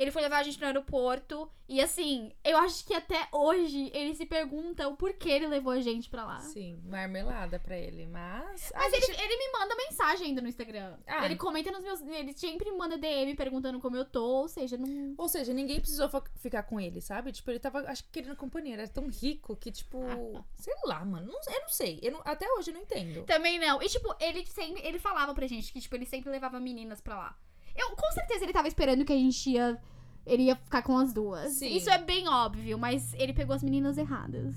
Ele 0.00 0.10
foi 0.10 0.22
levar 0.22 0.38
a 0.38 0.42
gente 0.42 0.58
no 0.58 0.66
aeroporto 0.66 1.50
e 1.68 1.78
assim, 1.80 2.32
eu 2.42 2.56
acho 2.56 2.86
que 2.86 2.94
até 2.94 3.28
hoje 3.30 3.90
ele 3.94 4.14
se 4.14 4.24
pergunta 4.24 4.88
o 4.88 4.96
porquê 4.96 5.28
ele 5.28 5.46
levou 5.46 5.72
a 5.74 5.80
gente 5.80 6.08
pra 6.08 6.24
lá. 6.24 6.40
Sim, 6.40 6.80
marmelada 6.86 7.58
pra 7.60 7.76
ele. 7.76 8.06
Mas. 8.06 8.72
Mas 8.74 8.92
gente- 8.94 9.10
ele, 9.10 9.22
ele 9.22 9.36
me 9.36 9.52
manda 9.58 9.76
mensagem 9.76 10.28
ainda 10.28 10.40
no 10.40 10.48
Instagram. 10.48 10.96
Ah. 11.06 11.26
Ele 11.26 11.36
comenta 11.36 11.70
nos 11.70 11.82
meus. 11.82 12.00
Ele 12.00 12.32
sempre 12.32 12.70
me 12.70 12.78
manda 12.78 12.96
DM 12.96 13.34
perguntando 13.36 13.78
como 13.78 13.94
eu 13.94 14.06
tô, 14.06 14.24
ou 14.24 14.48
seja, 14.48 14.78
não. 14.78 15.14
Ou 15.18 15.28
seja, 15.28 15.52
ninguém 15.52 15.78
precisou 15.78 16.08
ficar 16.36 16.62
com 16.62 16.80
ele, 16.80 17.02
sabe? 17.02 17.30
Tipo, 17.30 17.50
ele 17.50 17.58
tava, 17.60 17.80
acho 17.80 18.02
que 18.04 18.10
querendo 18.10 18.34
companhia. 18.36 18.74
Era 18.76 18.88
tão 18.88 19.06
rico 19.08 19.54
que, 19.54 19.70
tipo. 19.70 19.98
sei 20.56 20.74
lá, 20.84 21.04
mano. 21.04 21.26
Não- 21.30 21.54
eu 21.54 21.60
não 21.60 21.68
sei. 21.68 21.98
Eu 22.02 22.12
não- 22.12 22.22
até 22.24 22.50
hoje 22.54 22.70
eu 22.70 22.74
não 22.74 22.80
entendo. 22.80 23.24
Também 23.26 23.58
não. 23.58 23.82
E, 23.82 23.88
tipo, 23.88 24.14
ele 24.18 24.46
sempre. 24.46 24.80
Ele 24.82 24.98
falava 24.98 25.34
pra 25.34 25.46
gente 25.46 25.70
que, 25.72 25.80
tipo, 25.80 25.94
ele 25.94 26.06
sempre 26.06 26.30
levava 26.30 26.58
meninas 26.58 27.02
pra 27.02 27.16
lá. 27.18 27.38
Eu, 27.80 27.96
com 27.96 28.12
certeza, 28.12 28.44
ele 28.44 28.52
tava 28.52 28.68
esperando 28.68 29.04
que 29.04 29.12
a 29.12 29.16
gente 29.16 29.50
ia. 29.50 29.80
Ele 30.26 30.44
ia 30.44 30.56
ficar 30.56 30.82
com 30.82 30.98
as 30.98 31.12
duas. 31.12 31.52
Sim. 31.52 31.74
Isso 31.74 31.88
é 31.88 31.98
bem 31.98 32.28
óbvio, 32.28 32.78
mas 32.78 33.14
ele 33.14 33.32
pegou 33.32 33.56
as 33.56 33.62
meninas 33.62 33.96
erradas. 33.96 34.54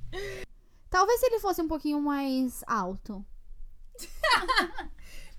Talvez 0.90 1.18
se 1.20 1.26
ele 1.26 1.40
fosse 1.40 1.62
um 1.62 1.68
pouquinho 1.68 2.00
mais 2.00 2.62
alto. 2.66 3.24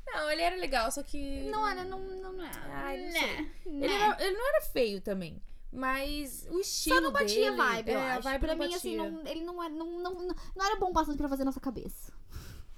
Não, 0.08 0.32
ele 0.32 0.42
era 0.42 0.56
legal, 0.56 0.90
só 0.92 1.04
que. 1.04 1.44
Não 1.52 1.68
era, 1.68 1.84
não, 1.84 2.00
não, 2.00 2.34
não 2.34 2.46
era. 2.46 2.62
Ai, 2.86 2.98
não 2.98 3.12
Né. 3.12 3.52
Ele, 3.66 3.78
né. 3.80 3.94
era- 3.94 4.24
ele 4.26 4.38
não 4.38 4.48
era 4.50 4.62
feio 4.62 5.02
também. 5.02 5.42
Mas 5.72 6.48
o 6.50 6.60
estilo. 6.60 6.96
Só 6.96 7.02
não 7.02 7.12
batia 7.12 7.52
dele, 7.52 7.58
vibe, 7.58 7.92
eu 7.92 8.00
é, 8.00 8.12
acho. 8.12 8.20
A 8.28 8.32
vibe 8.32 8.42
pra 8.42 8.56
mim, 8.56 8.74
assim, 8.74 8.98
batia. 8.98 9.12
não, 9.12 9.28
ele 9.28 9.42
não 9.44 9.62
era, 9.62 9.74
não, 9.74 10.00
não, 10.02 10.14
não, 10.14 10.36
não 10.56 10.66
era 10.66 10.80
bom 10.80 10.94
bastante 10.94 11.18
pra 11.18 11.28
fazer 11.28 11.44
nossa 11.44 11.60
cabeça. 11.60 12.12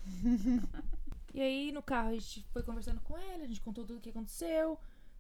E 1.40 1.42
aí, 1.42 1.72
no 1.72 1.82
carro, 1.82 2.10
a 2.10 2.12
gente 2.12 2.46
foi 2.52 2.62
conversando 2.62 3.00
com 3.00 3.18
ele, 3.18 3.44
a 3.44 3.48
gente 3.48 3.62
contou 3.62 3.86
tudo 3.86 3.98
o 3.98 4.02
que 4.02 4.10
aconteceu, 4.10 4.78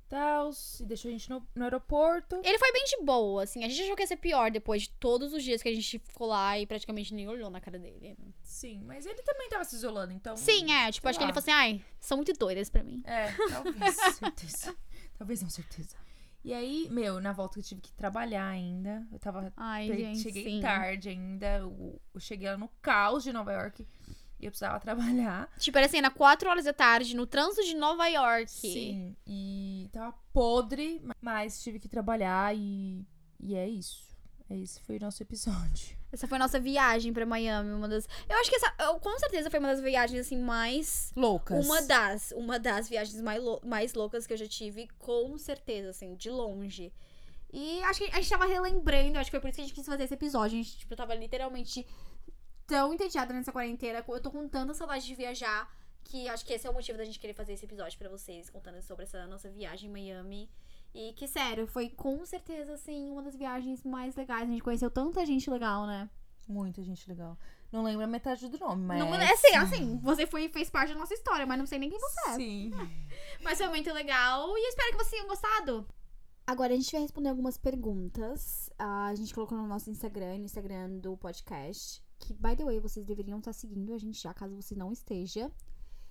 tal, 0.09 0.51
e 0.81 0.85
deixou 0.85 1.07
a 1.07 1.13
gente 1.13 1.29
no, 1.29 1.47
no 1.55 1.63
aeroporto. 1.63 2.41
Ele 2.43 2.59
foi 2.59 2.73
bem 2.73 2.83
de 2.83 3.05
boa, 3.05 3.43
assim. 3.43 3.63
A 3.63 3.69
gente 3.69 3.83
achou 3.83 3.95
que 3.95 4.03
ia 4.03 4.07
ser 4.07 4.17
pior 4.17 4.51
depois 4.51 4.81
de 4.81 4.89
todos 4.89 5.31
os 5.31 5.41
dias 5.41 5.63
que 5.63 5.69
a 5.69 5.73
gente 5.73 5.97
ficou 5.97 6.27
lá 6.27 6.59
e 6.59 6.67
praticamente 6.67 7.13
nem 7.13 7.25
olhou 7.29 7.49
na 7.49 7.61
cara 7.61 7.79
dele. 7.79 8.17
Sim, 8.43 8.83
mas 8.83 9.05
ele 9.05 9.23
também 9.23 9.47
tava 9.47 9.63
se 9.63 9.77
isolando, 9.77 10.11
então. 10.11 10.35
Sim, 10.35 10.73
é. 10.73 10.91
Tipo, 10.91 11.07
acho 11.07 11.17
que 11.17 11.23
ele 11.23 11.31
lá. 11.31 11.41
falou 11.41 11.57
assim, 11.57 11.75
ai, 11.77 11.85
são 12.01 12.17
muito 12.17 12.33
doidas 12.33 12.69
pra 12.69 12.83
mim. 12.83 13.01
É, 13.05 13.31
talvez, 13.49 13.95
certeza. 14.19 14.75
Talvez 15.17 15.41
não, 15.41 15.49
certeza. 15.49 15.95
E 16.43 16.53
aí, 16.53 16.87
meu, 16.89 17.21
na 17.21 17.31
volta 17.31 17.59
eu 17.59 17.63
tive 17.63 17.79
que 17.79 17.93
trabalhar 17.93 18.47
ainda. 18.47 19.07
Eu 19.09 19.19
tava. 19.19 19.53
Ai, 19.55 19.87
gente, 19.87 20.21
cheguei 20.21 20.43
sim. 20.43 20.59
tarde 20.59 21.07
ainda. 21.09 21.59
Eu, 21.59 22.01
eu 22.13 22.19
cheguei 22.19 22.49
lá 22.49 22.57
no 22.57 22.69
caos 22.81 23.23
de 23.23 23.31
Nova 23.31 23.53
York. 23.53 23.87
E 24.39 24.45
eu 24.45 24.51
precisava 24.51 24.79
trabalhar. 24.81 25.49
Tipo, 25.57 25.77
era 25.77 25.87
assim, 25.87 25.97
era 25.97 26.09
4 26.09 26.49
horas 26.49 26.65
da 26.65 26.73
tarde, 26.73 27.15
no 27.15 27.25
trânsito 27.27 27.63
de 27.67 27.75
Nova 27.75 28.07
York. 28.07 28.49
Sim. 28.49 29.15
E 29.27 29.89
tava 29.91 30.13
podre, 30.33 31.01
mas 31.21 31.61
tive 31.61 31.79
que 31.79 31.87
trabalhar 31.89 32.55
e. 32.55 33.05
E 33.39 33.55
é 33.55 33.67
isso. 33.67 34.07
Esse 34.49 34.81
foi 34.81 34.97
o 34.97 34.99
nosso 34.99 35.21
episódio. 35.21 35.95
Essa 36.11 36.27
foi 36.27 36.37
a 36.37 36.39
nossa 36.39 36.59
viagem 36.59 37.13
pra 37.13 37.23
Miami, 37.23 37.71
uma 37.71 37.87
das... 37.87 38.07
Eu 38.27 38.35
acho 38.39 38.49
que 38.49 38.55
essa, 38.55 38.73
eu, 38.79 38.99
com 38.99 39.15
certeza, 39.19 39.47
foi 39.47 39.59
uma 39.59 39.67
das 39.69 39.79
viagens, 39.79 40.21
assim, 40.21 40.41
mais... 40.41 41.11
Loucas. 41.15 41.63
Uma 41.63 41.83
das, 41.83 42.31
uma 42.35 42.57
das 42.57 42.89
viagens 42.89 43.21
mais, 43.21 43.39
lou- 43.43 43.61
mais 43.63 43.93
loucas 43.93 44.25
que 44.25 44.33
eu 44.33 44.37
já 44.37 44.47
tive, 44.47 44.87
com 44.97 45.37
certeza, 45.37 45.91
assim, 45.91 46.15
de 46.15 46.31
longe. 46.31 46.91
E 47.53 47.79
acho 47.83 47.99
que 47.99 48.05
a 48.11 48.15
gente 48.15 48.29
tava 48.29 48.47
relembrando, 48.47 49.19
acho 49.19 49.25
que 49.29 49.37
foi 49.37 49.39
por 49.39 49.49
isso 49.49 49.57
que 49.57 49.61
a 49.61 49.65
gente 49.65 49.75
quis 49.75 49.85
fazer 49.85 50.03
esse 50.05 50.15
episódio. 50.15 50.59
A 50.59 50.63
gente, 50.63 50.79
tipo, 50.79 50.95
tava 50.95 51.13
literalmente 51.13 51.85
tão 52.69 52.93
entediada 52.93 53.33
nessa 53.33 53.51
quarentena. 53.51 54.05
Eu 54.07 54.21
tô 54.21 54.29
com 54.29 54.47
tanta 54.47 54.75
saudade 54.75 55.05
de 55.05 55.15
viajar, 55.15 55.67
que 56.03 56.29
acho 56.29 56.45
que 56.45 56.53
esse 56.53 56.67
é 56.67 56.69
o 56.69 56.73
motivo 56.73 56.99
da 56.99 57.03
gente 57.03 57.19
querer 57.19 57.33
fazer 57.33 57.53
esse 57.53 57.65
episódio 57.65 57.97
pra 57.97 58.07
vocês, 58.07 58.49
contando 58.49 58.79
sobre 58.83 59.03
essa 59.03 59.25
nossa 59.25 59.49
viagem 59.49 59.89
em 59.89 59.91
Miami. 59.91 60.49
E 60.93 61.13
que, 61.13 61.27
sério, 61.27 61.67
foi 61.67 61.89
com 61.89 62.23
certeza, 62.25 62.73
assim, 62.73 63.09
uma 63.11 63.23
das 63.23 63.35
viagens 63.35 63.83
mais 63.83 64.15
legais. 64.15 64.43
A 64.43 64.51
gente 64.51 64.61
conheceu 64.61 64.89
tanta 64.89 65.25
gente 65.25 65.49
legal, 65.49 65.85
né? 65.85 66.09
Muita 66.47 66.83
gente 66.83 67.07
legal. 67.09 67.37
Não 67.71 67.83
lembro 67.83 68.03
a 68.03 68.07
metade 68.07 68.47
do 68.47 68.57
nome, 68.57 68.83
mas. 68.83 68.99
Não, 68.99 69.13
é 69.13 69.33
assim, 69.33 69.55
assim, 69.55 69.99
você 70.01 70.25
foi, 70.25 70.49
fez 70.49 70.69
parte 70.69 70.93
da 70.93 70.99
nossa 70.99 71.13
história, 71.13 71.45
mas 71.45 71.59
não 71.59 71.67
sei 71.67 71.77
nem 71.77 71.89
quem 71.89 71.99
você 71.99 72.29
é. 72.29 72.35
Sim. 72.35 72.71
Mas 73.43 73.57
foi 73.57 73.69
muito 73.69 73.93
legal 73.93 74.57
e 74.57 74.63
eu 74.63 74.69
espero 74.69 74.91
que 74.91 74.97
vocês 74.97 75.11
tenham 75.11 75.27
gostado. 75.27 75.87
Agora 76.47 76.73
a 76.73 76.75
gente 76.75 76.91
vai 76.91 77.01
responder 77.01 77.29
algumas 77.29 77.57
perguntas. 77.57 78.69
Ah, 78.77 79.05
a 79.05 79.15
gente 79.15 79.33
colocou 79.33 79.57
no 79.57 79.67
nosso 79.67 79.89
Instagram, 79.89 80.39
no 80.39 80.45
Instagram 80.45 80.97
do 80.97 81.15
podcast. 81.15 82.01
Que, 82.19 82.33
by 82.33 82.55
the 82.55 82.63
way, 82.63 82.79
vocês 82.79 83.05
deveriam 83.05 83.39
estar 83.39 83.53
seguindo 83.53 83.93
a 83.93 83.97
gente 83.97 84.21
já, 84.21 84.33
caso 84.33 84.55
você 84.55 84.75
não 84.75 84.91
esteja. 84.91 85.51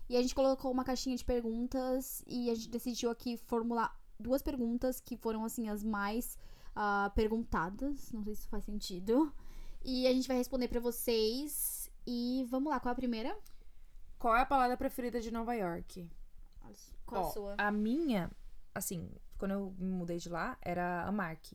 E 0.09 0.17
a 0.17 0.23
gente 0.23 0.35
colocou 0.35 0.71
uma 0.73 0.85
caixinha 0.85 1.17
de 1.17 1.25
perguntas 1.25 2.25
e 2.27 2.51
a 2.51 2.55
gente 2.55 2.71
decidiu 2.71 3.11
aqui 3.11 3.37
formular 3.37 3.95
duas 4.19 4.41
perguntas 4.41 5.01
que 5.01 5.17
foram, 5.17 5.45
assim, 5.45 5.69
as 5.69 5.85
mais 5.85 6.39
ah, 6.75 7.13
perguntadas. 7.15 8.11
Não 8.13 8.25
sei 8.25 8.35
se 8.35 8.49
faz 8.49 8.65
sentido. 8.65 9.33
E 9.85 10.07
a 10.07 10.13
gente 10.13 10.27
vai 10.27 10.37
responder 10.37 10.69
pra 10.69 10.81
vocês. 10.81 11.91
E 12.07 12.47
vamos 12.49 12.71
lá, 12.71 12.81
qual 12.81 12.91
é 12.91 12.93
a 12.93 12.97
primeira? 12.97 13.39
Qual 14.19 14.35
é 14.35 14.41
a 14.41 14.47
palavra 14.47 14.77
preferida 14.77 15.21
de 15.21 15.31
Nova 15.31 15.55
York? 15.55 16.11
Qual 17.05 17.25
Ó, 17.25 17.29
a 17.29 17.33
sua? 17.33 17.55
A 17.59 17.71
minha, 17.71 18.31
assim, 18.75 19.11
quando 19.39 19.53
eu 19.53 19.75
me 19.79 19.91
mudei 19.91 20.19
de 20.19 20.29
lá, 20.29 20.57
era 20.61 21.05
a 21.05 21.13
Mark. 21.13 21.53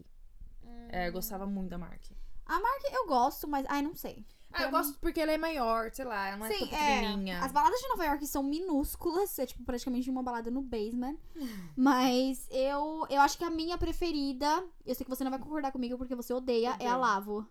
É, 0.90 1.08
eu 1.08 1.14
gostava 1.14 1.46
muito 1.46 1.70
da 1.70 1.78
Mark. 1.78 2.02
A 2.46 2.60
marca 2.60 2.88
eu 2.92 3.08
gosto, 3.08 3.48
mas. 3.48 3.66
Ai, 3.70 3.82
não 3.82 3.96
sei. 3.96 4.26
Ah, 4.54 4.64
eu 4.64 4.72
gosto 4.72 4.98
porque 5.00 5.20
ela 5.20 5.32
é 5.32 5.38
maior, 5.38 5.90
sei 5.92 6.06
lá, 6.06 6.28
ela 6.28 6.38
não 6.38 6.46
é 6.46 6.50
tão 6.50 6.68
pequenininha. 6.68 7.42
As 7.44 7.52
baladas 7.52 7.80
de 7.80 7.88
Nova 7.90 8.06
York 8.06 8.28
são 8.28 8.44
minúsculas, 8.44 9.38
é 9.40 9.46
tipo 9.46 9.64
praticamente 9.64 10.10
uma 10.10 10.22
balada 10.22 10.52
no 10.52 10.62
basement. 10.62 11.18
Mas 11.76 12.48
eu, 12.52 13.06
eu 13.10 13.20
acho 13.22 13.38
que 13.38 13.44
a 13.44 13.50
minha 13.50 13.78
preferida, 13.78 14.64
eu 14.86 14.94
sei 14.94 15.04
que 15.04 15.10
você 15.10 15.24
não 15.24 15.32
vai 15.32 15.40
concordar 15.40 15.72
comigo 15.72 15.98
porque 15.98 16.16
você 16.16 16.34
odeia, 16.34 16.70
é 16.80 16.88
a 16.88 16.96
Odeio. 16.96 16.98
Lavo. 17.00 17.48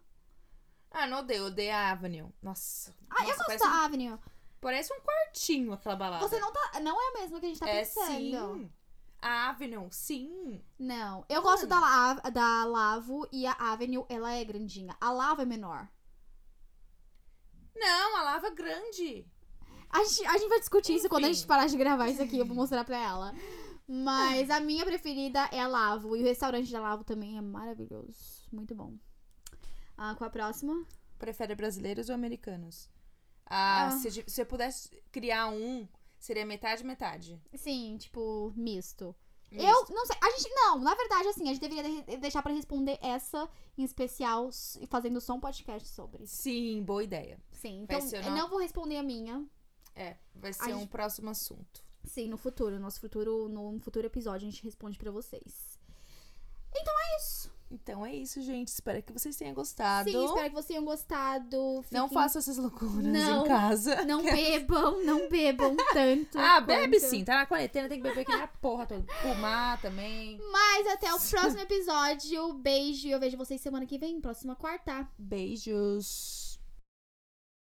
Ah, 0.90 1.06
não 1.06 1.18
odeio, 1.20 1.46
odeio 1.46 1.74
a 1.74 1.90
Avenue. 1.90 2.28
Nossa. 2.42 2.94
Ah, 3.10 3.22
eu 3.22 3.28
Nossa, 3.28 3.36
gosto 3.38 3.46
parece, 3.46 3.64
da 3.64 3.70
um, 3.70 3.84
Avenue. 3.84 4.18
parece 4.60 4.92
um 4.92 5.00
quartinho 5.00 5.72
aquela 5.72 5.96
balada. 5.96 6.28
Você 6.28 6.38
não 6.38 6.52
tá. 6.52 6.80
Não 6.80 7.00
é 7.00 7.08
a 7.16 7.20
mesma 7.20 7.40
que 7.40 7.46
a 7.46 7.48
gente 7.48 7.58
tá 7.60 7.68
é 7.68 7.78
pensando. 7.80 8.06
sim. 8.12 8.70
A 9.20 9.48
Avenue, 9.50 9.88
sim. 9.90 10.60
Não. 10.78 11.24
Eu 11.28 11.40
gosto 11.42 11.66
da, 11.66 11.78
La- 11.80 12.14
da 12.30 12.64
Lavo 12.64 13.26
e 13.32 13.46
a 13.46 13.52
Avenue, 13.52 14.04
ela 14.08 14.32
é 14.32 14.44
grandinha. 14.44 14.96
A 15.00 15.10
Lavo 15.12 15.42
é 15.42 15.44
menor. 15.44 15.88
Não, 17.74 18.16
a 18.18 18.22
lava 18.22 18.46
é 18.48 18.50
grande. 18.50 19.26
A 19.90 20.02
gente, 20.04 20.26
a 20.26 20.38
gente 20.38 20.48
vai 20.48 20.58
discutir 20.60 20.94
isso 20.94 21.08
quando 21.08 21.24
a 21.26 21.32
gente 21.32 21.46
parar 21.46 21.66
de 21.66 21.76
gravar 21.76 22.08
isso 22.08 22.22
aqui, 22.22 22.38
eu 22.38 22.46
vou 22.46 22.56
mostrar 22.56 22.84
pra 22.84 22.96
ela. 22.96 23.34
Mas 23.86 24.48
a 24.48 24.60
minha 24.60 24.84
preferida 24.86 25.48
é 25.52 25.60
a 25.60 25.66
Lavo. 25.66 26.16
E 26.16 26.20
o 26.22 26.24
restaurante 26.24 26.70
da 26.72 26.80
Lavo 26.80 27.04
também 27.04 27.36
é 27.36 27.40
maravilhoso. 27.40 28.46
Muito 28.50 28.74
bom. 28.74 28.94
Ah, 29.96 30.14
qual 30.16 30.28
a 30.28 30.32
próxima? 30.32 30.86
Prefere 31.18 31.54
brasileiros 31.54 32.08
ou 32.08 32.14
americanos? 32.14 32.88
Ah, 33.44 33.86
Ah. 33.88 33.90
Se, 33.90 34.24
se 34.26 34.40
eu 34.40 34.46
pudesse 34.46 34.88
criar 35.10 35.48
um, 35.48 35.86
seria 36.18 36.46
metade, 36.46 36.84
metade. 36.84 37.38
Sim, 37.54 37.96
tipo, 37.98 38.52
misto. 38.56 39.14
Misto. 39.52 39.68
Eu 39.68 39.94
não 39.94 40.06
sei. 40.06 40.16
A 40.22 40.30
gente. 40.30 40.50
Não, 40.54 40.78
na 40.78 40.94
verdade, 40.94 41.28
assim, 41.28 41.42
a 41.48 41.52
gente 41.54 41.60
deveria 41.60 42.02
de- 42.02 42.16
deixar 42.16 42.42
pra 42.42 42.52
responder 42.52 42.98
essa 43.02 43.48
em 43.76 43.84
especial 43.84 44.48
e 44.80 44.86
fazendo 44.86 45.20
só 45.20 45.34
um 45.34 45.40
podcast 45.40 45.88
sobre. 45.88 46.26
Sim, 46.26 46.82
boa 46.82 47.04
ideia. 47.04 47.38
Sim, 47.52 47.82
então 47.82 47.98
eu 47.98 48.22
no- 48.30 48.36
não 48.36 48.48
vou 48.48 48.58
responder 48.58 48.96
a 48.96 49.02
minha. 49.02 49.44
É, 49.94 50.16
vai 50.34 50.50
A 50.50 50.54
ser 50.54 50.74
um 50.74 50.80
gente- 50.80 50.88
próximo 50.90 51.28
assunto. 51.30 51.84
Sim, 52.04 52.28
no 52.28 52.36
futuro. 52.38 52.80
Nosso 52.80 52.98
futuro, 52.98 53.48
no 53.48 53.78
futuro 53.80 54.06
episódio, 54.06 54.48
a 54.48 54.50
gente 54.50 54.64
responde 54.64 54.98
pra 54.98 55.10
vocês. 55.10 55.78
É 56.74 57.16
isso. 57.18 57.51
Então 57.72 58.04
é 58.04 58.14
isso, 58.14 58.42
gente. 58.42 58.68
Espero 58.68 59.02
que 59.02 59.12
vocês 59.12 59.34
tenham 59.36 59.54
gostado. 59.54 60.10
Sim, 60.10 60.24
espero 60.26 60.48
que 60.48 60.54
vocês 60.54 60.66
tenham 60.66 60.84
gostado. 60.84 61.56
Não 61.90 62.06
Fiquem- 62.08 62.08
façam 62.08 62.38
essas 62.40 62.58
loucuras 62.58 63.04
Não. 63.04 63.44
em 63.44 63.48
casa. 63.48 64.04
Não 64.04 64.22
bebam, 64.24 65.02
não 65.04 65.28
bebam 65.28 65.74
tanto. 65.94 66.38
Ah, 66.38 66.60
bebe 66.60 66.98
quanto- 67.00 67.10
sim. 67.10 67.24
Tá 67.24 67.36
na 67.36 67.46
quarentena, 67.46 67.88
tem 67.88 68.00
que 68.00 68.08
beber 68.08 68.24
que 68.24 68.32
nem 68.32 68.42
a 68.42 68.46
porra 68.48 68.84
toda. 68.86 69.04
Fumar 69.22 69.80
também. 69.80 70.38
Mas 70.52 70.86
até 70.88 71.12
o 71.14 71.18
próximo 71.30 71.62
episódio. 71.62 72.52
Beijo 72.54 73.08
e 73.08 73.10
eu 73.12 73.18
vejo 73.20 73.36
vocês 73.36 73.60
semana 73.60 73.86
que 73.86 73.96
vem, 73.98 74.20
próxima 74.20 74.54
quarta. 74.54 75.08
Beijos. 75.18 76.41